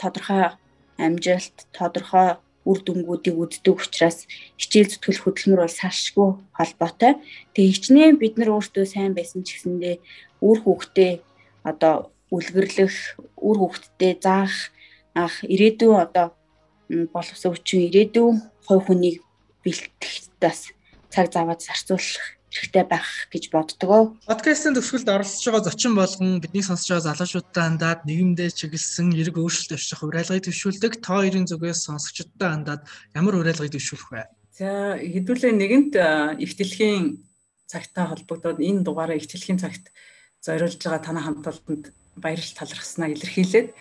тодорхой 0.00 0.54
амжилт, 0.98 1.56
тодорхой 1.72 2.38
үр 2.62 2.78
дүнгуудыг 2.82 3.34
үздэг 3.34 3.74
учраас 3.74 4.26
хичээл 4.58 4.90
зүтгэл 4.90 5.22
хөдөлмөр 5.22 5.60
бол 5.66 5.78
салшгүй 5.80 6.28
холбоотой. 6.58 7.12
Тэгээ 7.54 7.74
хичнээн 7.74 8.16
бид 8.22 8.34
нар 8.38 8.54
өөртөө 8.54 8.86
сайн 8.86 9.14
байсан 9.18 9.42
ч 9.42 9.58
гэсэндээ 9.58 9.96
үр 10.46 10.58
хөвгтөө 10.62 11.12
одоо 11.66 12.10
үлгэрлэх, 12.30 13.18
үр 13.38 13.56
хөвгтдээ 13.58 14.12
заах 14.22 14.54
ах 15.14 15.34
ирээдүйн 15.44 15.98
одоо 16.06 16.26
боловсон 17.12 17.52
хүчин 17.52 17.86
ирээдүйн 17.88 18.36
хувь 18.66 18.84
хүнийг 18.86 19.16
бэлтгэх 19.62 20.32
бас 20.40 20.70
цаг 21.12 21.26
заваад 21.34 21.60
зарцуулах 21.60 22.26
хэрэгтэй 22.52 22.84
байх 22.84 23.08
гэж 23.32 23.44
боддгоо. 23.48 24.14
Подкастын 24.28 24.76
төгсгөлд 24.76 25.08
оролцож 25.08 25.44
байгаа 25.48 25.66
зочин 25.66 25.96
болгон 25.96 26.38
бидний 26.44 26.60
сонсож 26.60 26.88
байгаа 26.92 27.16
залуучуудаа 27.16 27.64
хандаад 27.64 28.00
нийгэмдээ 28.04 28.48
чиглэсэн 28.52 29.16
эрг 29.16 29.36
өөрчлөлт 29.40 29.74
авчрах 29.80 30.04
уриалгыг 30.04 30.44
төвшүүлдэг. 30.44 30.92
Та 31.00 31.16
хоёрын 31.16 31.48
зүгээс 31.48 31.80
сонсогчдод 31.88 32.36
хандаад 32.38 32.82
ямар 33.16 33.34
уриалгыг 33.40 33.72
төвшүүлэх 33.72 34.08
вэ? 34.12 34.28
За 34.52 35.00
хэдүүлээ 35.00 35.52
нэгэнт 35.56 35.92
их 36.44 36.52
дэлхийн 36.60 37.24
цагтаа 37.64 38.12
холбогдоод 38.12 38.60
энэ 38.60 38.84
дугаараа 38.84 39.16
их 39.16 39.24
дэлхийн 39.24 39.56
цагт 39.56 39.88
зориулж 40.44 40.76
байгаа 40.76 41.00
танай 41.00 41.24
хамталтанд 41.24 41.84
баярлал 42.20 42.52
талархснаа 42.60 43.08
илэрхийлээд 43.16 43.72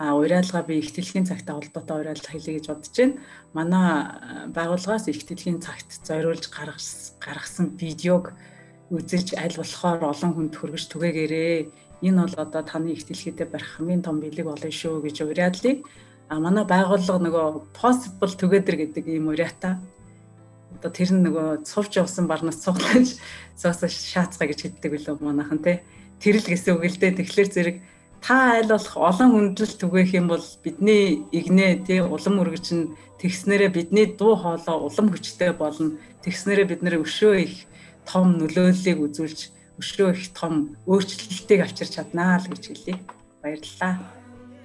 а 0.00 0.16
уриалга 0.16 0.64
би 0.64 0.80
их 0.80 0.96
дэлхийн 0.96 1.28
цагтаа 1.28 1.60
холбоотой 1.60 2.00
уриалга 2.00 2.32
хийлээ 2.32 2.56
гэж 2.56 2.66
бодож 2.72 2.96
байна. 2.96 3.20
Манай 3.52 4.48
байгууллагаас 4.48 5.12
их 5.12 5.28
дэлхийн 5.28 5.60
цагт 5.60 5.92
зориулж 6.08 6.48
гаргасан 6.48 7.76
видеог 7.76 8.32
үзэж 8.88 9.36
аль 9.36 9.60
болохоор 9.60 10.00
олон 10.08 10.32
хүнд 10.32 10.56
хүргэж 10.56 10.88
түгээгээрээ. 10.88 11.68
Энэ 12.00 12.16
бол 12.16 12.36
одоо 12.40 12.62
таны 12.64 12.96
их 12.96 13.04
дэлхийдээ 13.04 13.52
барих 13.52 13.76
хамгийн 13.76 14.00
том 14.00 14.24
бэлэг 14.24 14.48
болно 14.48 14.72
шүү 14.72 15.04
гэж 15.04 15.16
уриадлыг 15.28 15.84
а 16.30 16.40
манай 16.40 16.64
байгууллага 16.64 17.20
нөгөө 17.20 17.46
possible 17.76 18.32
together 18.40 18.78
гэдэг 18.80 19.04
ийм 19.04 19.28
уриатай 19.28 19.76
одоо 20.78 20.90
тэр 20.94 21.10
нь 21.12 21.26
нөгөө 21.26 21.66
цувж 21.66 21.98
явсан 21.98 22.30
барнаас 22.30 22.62
цуглаж 22.62 23.18
цоосоо 23.58 23.90
шаацгаа 23.90 24.46
гэж 24.46 24.58
хэлдэг 24.62 24.90
билүү 24.94 25.18
манайхан 25.20 25.58
те 25.58 25.82
тэр 26.22 26.38
л 26.38 26.46
гэсэн 26.46 26.78
үг 26.78 26.86
л 26.86 26.96
дээ 27.02 27.18
тэгэхээр 27.18 27.50
зэрэг 27.50 27.76
та 28.20 28.60
аль 28.60 28.68
болох 28.68 28.96
олон 28.96 29.28
хүндлэл 29.32 29.74
түгээх 29.80 30.10
юм 30.20 30.26
бол 30.28 30.44
бидний 30.64 31.24
игнэ 31.32 31.84
тий 31.86 32.00
улам 32.04 32.40
өргөж 32.42 32.66
нь 32.76 32.92
тэгснээрээ 33.20 33.70
бидний 33.72 34.06
дуу 34.12 34.36
хоолой 34.36 34.76
улам 34.86 35.08
хүчтэй 35.10 35.52
болно. 35.52 35.96
Тэгснээрээ 36.24 36.66
бид 36.68 36.80
нэр 36.84 37.00
өшөө 37.04 37.34
их 37.40 37.54
том 38.04 38.36
нөлөөллийг 38.40 38.98
үзүүлж 39.00 39.40
өшөө 39.80 40.08
их 40.12 40.32
том 40.36 40.76
өөрчлөлтийг 40.84 41.60
авчирч 41.64 41.96
чаднаа 41.96 42.40
л 42.40 42.48
гэж 42.52 42.64
хэлье. 42.68 42.96
Баярлалаа. 43.40 43.96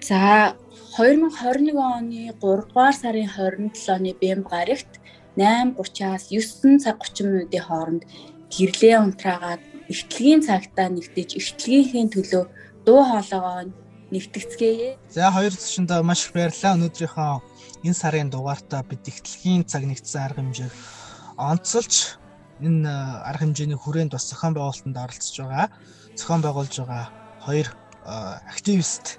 За 0.03 0.55
2021 0.99 1.75
оны 1.79 2.31
3 2.35 2.39
дугаар 2.39 2.95
сарын 2.95 3.27
27-ны 3.31 4.11
Бэмб 4.19 4.45
гарагт 4.51 4.99
8:30-аас 5.35 6.31
9 6.31 6.83
цаг 6.83 6.99
30 6.99 7.27
минутын 7.27 7.63
хооронд 7.67 8.03
гэрлээ 8.51 8.95
унтраагаад 9.03 9.63
ихтлэгийн 9.91 10.41
цагтаа 10.47 10.87
нэгтэж 10.91 11.29
ихтлгийнхээ 11.39 12.05
төлөө 12.15 12.43
дуу 12.85 13.01
хоолойгоо 13.03 13.73
нэгтгэцгээе. 14.13 14.97
За 15.09 15.31
хоёр 15.33 15.53
зочиндоо 15.53 16.03
маш 16.05 16.29
их 16.29 16.33
баярлалаа. 16.37 16.77
Өнөөдрийнхөө 16.77 17.33
энэ 17.85 17.97
сарын 17.97 18.29
дугаартаа 18.29 18.85
бид 18.85 19.03
ихтлэгийн 19.09 19.65
цаг 19.65 19.83
нэгдсэн 19.89 20.21
арга 20.21 20.41
хэмжээг 20.41 20.73
онцолж 21.37 22.21
энэ 22.61 22.85
арга 23.25 23.43
хэмжээний 23.43 23.79
хүрээнд 23.81 24.13
бас 24.13 24.29
зохион 24.29 24.53
байгуулалтанд 24.53 24.97
оролцож 24.97 25.35
байгаа. 25.41 25.67
Зохион 26.13 26.41
байгуулж 26.45 26.73
байгаа 26.77 27.05
хоёр 27.41 27.67
активист 28.53 29.17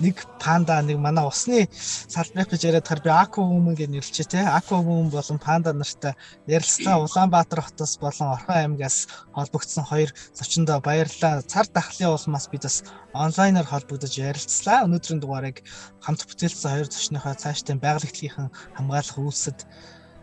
нэг 0.00 0.22
панда 0.38 0.80
нэг 0.82 0.98
манай 0.98 1.26
усны 1.26 1.66
салбарыг 1.72 2.50
гэж 2.54 2.62
яриад 2.70 2.86
тахаар 2.86 3.02
би 3.02 3.10
Аку 3.10 3.42
хүмүүс 3.42 3.76
гэж 3.78 3.90
нэрлэжээ 3.90 4.28
те. 4.30 4.40
Аку 4.46 4.78
хүмүүс 4.78 5.14
болон 5.14 5.38
панда 5.42 5.72
нартай 5.74 6.14
ярилцлага 6.46 7.04
Улаанбаатар 7.04 7.60
хотоос 7.66 7.98
болон 7.98 8.34
Орхон 8.38 8.56
аймгаас 8.56 9.08
холбогдсон 9.34 9.84
хоёр 9.84 10.10
зочиндоо 10.34 10.80
баярлалаа. 10.80 11.42
Цар 11.42 11.66
тахлын 11.66 12.14
улмаас 12.14 12.46
бид 12.48 12.62
бас 12.62 12.84
онлайнаар 13.12 13.66
холбогдож 13.66 14.14
ярилцлаа. 14.18 14.86
Өнөөдрийн 14.86 15.20
дугаарыг 15.20 15.66
хамт 16.00 16.22
бүтээлсэн 16.26 16.70
хоёр 16.70 16.88
зочныхоо 16.88 17.34
цаашдын 17.34 17.82
байгалийн 17.82 18.50
хамгаалах 18.78 19.18
үүсэд 19.18 19.66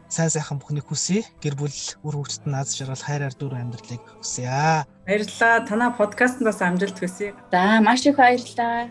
сайн 0.07 0.29
сайхан 0.29 0.59
бүхнийг 0.61 0.87
хүсье. 0.87 1.25
Гэр 1.41 1.55
бүл 1.59 1.75
үр 2.05 2.15
хөвгтөд 2.15 2.45
наад 2.47 2.69
жаргал 2.69 3.03
хайраар 3.03 3.35
дүр 3.35 3.57
амьдралыг 3.57 4.03
хүсье. 4.21 4.85
Баярлалаа. 5.05 5.65
Танаа 5.65 5.91
подкастнаас 5.97 6.61
амжилт 6.61 6.97
хүсье. 6.99 7.33
За 7.51 7.81
маш 7.81 8.05
их 8.05 8.15
баярлалаа. 8.15 8.87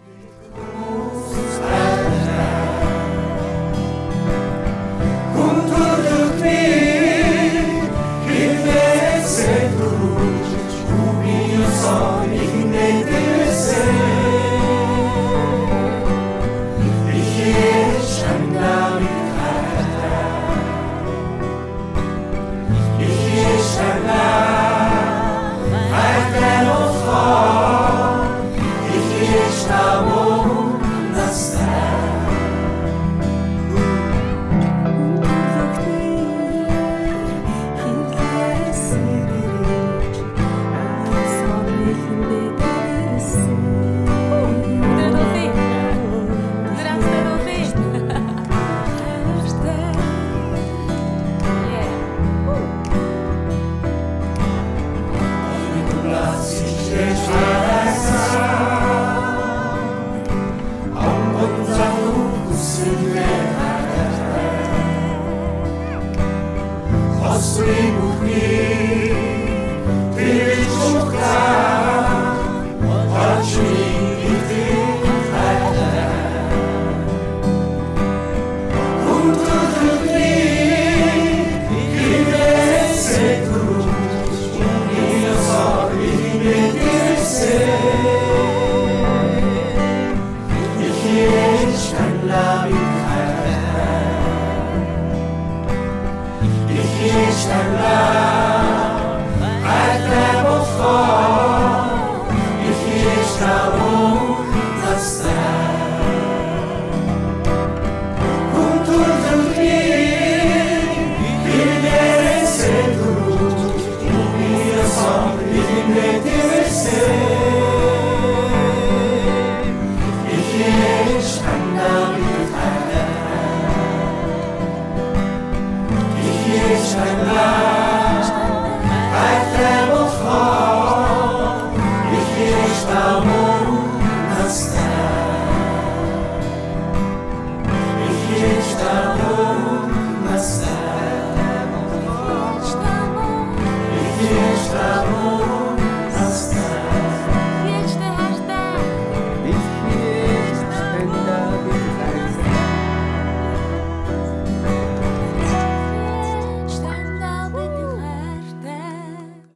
how 103.36 103.73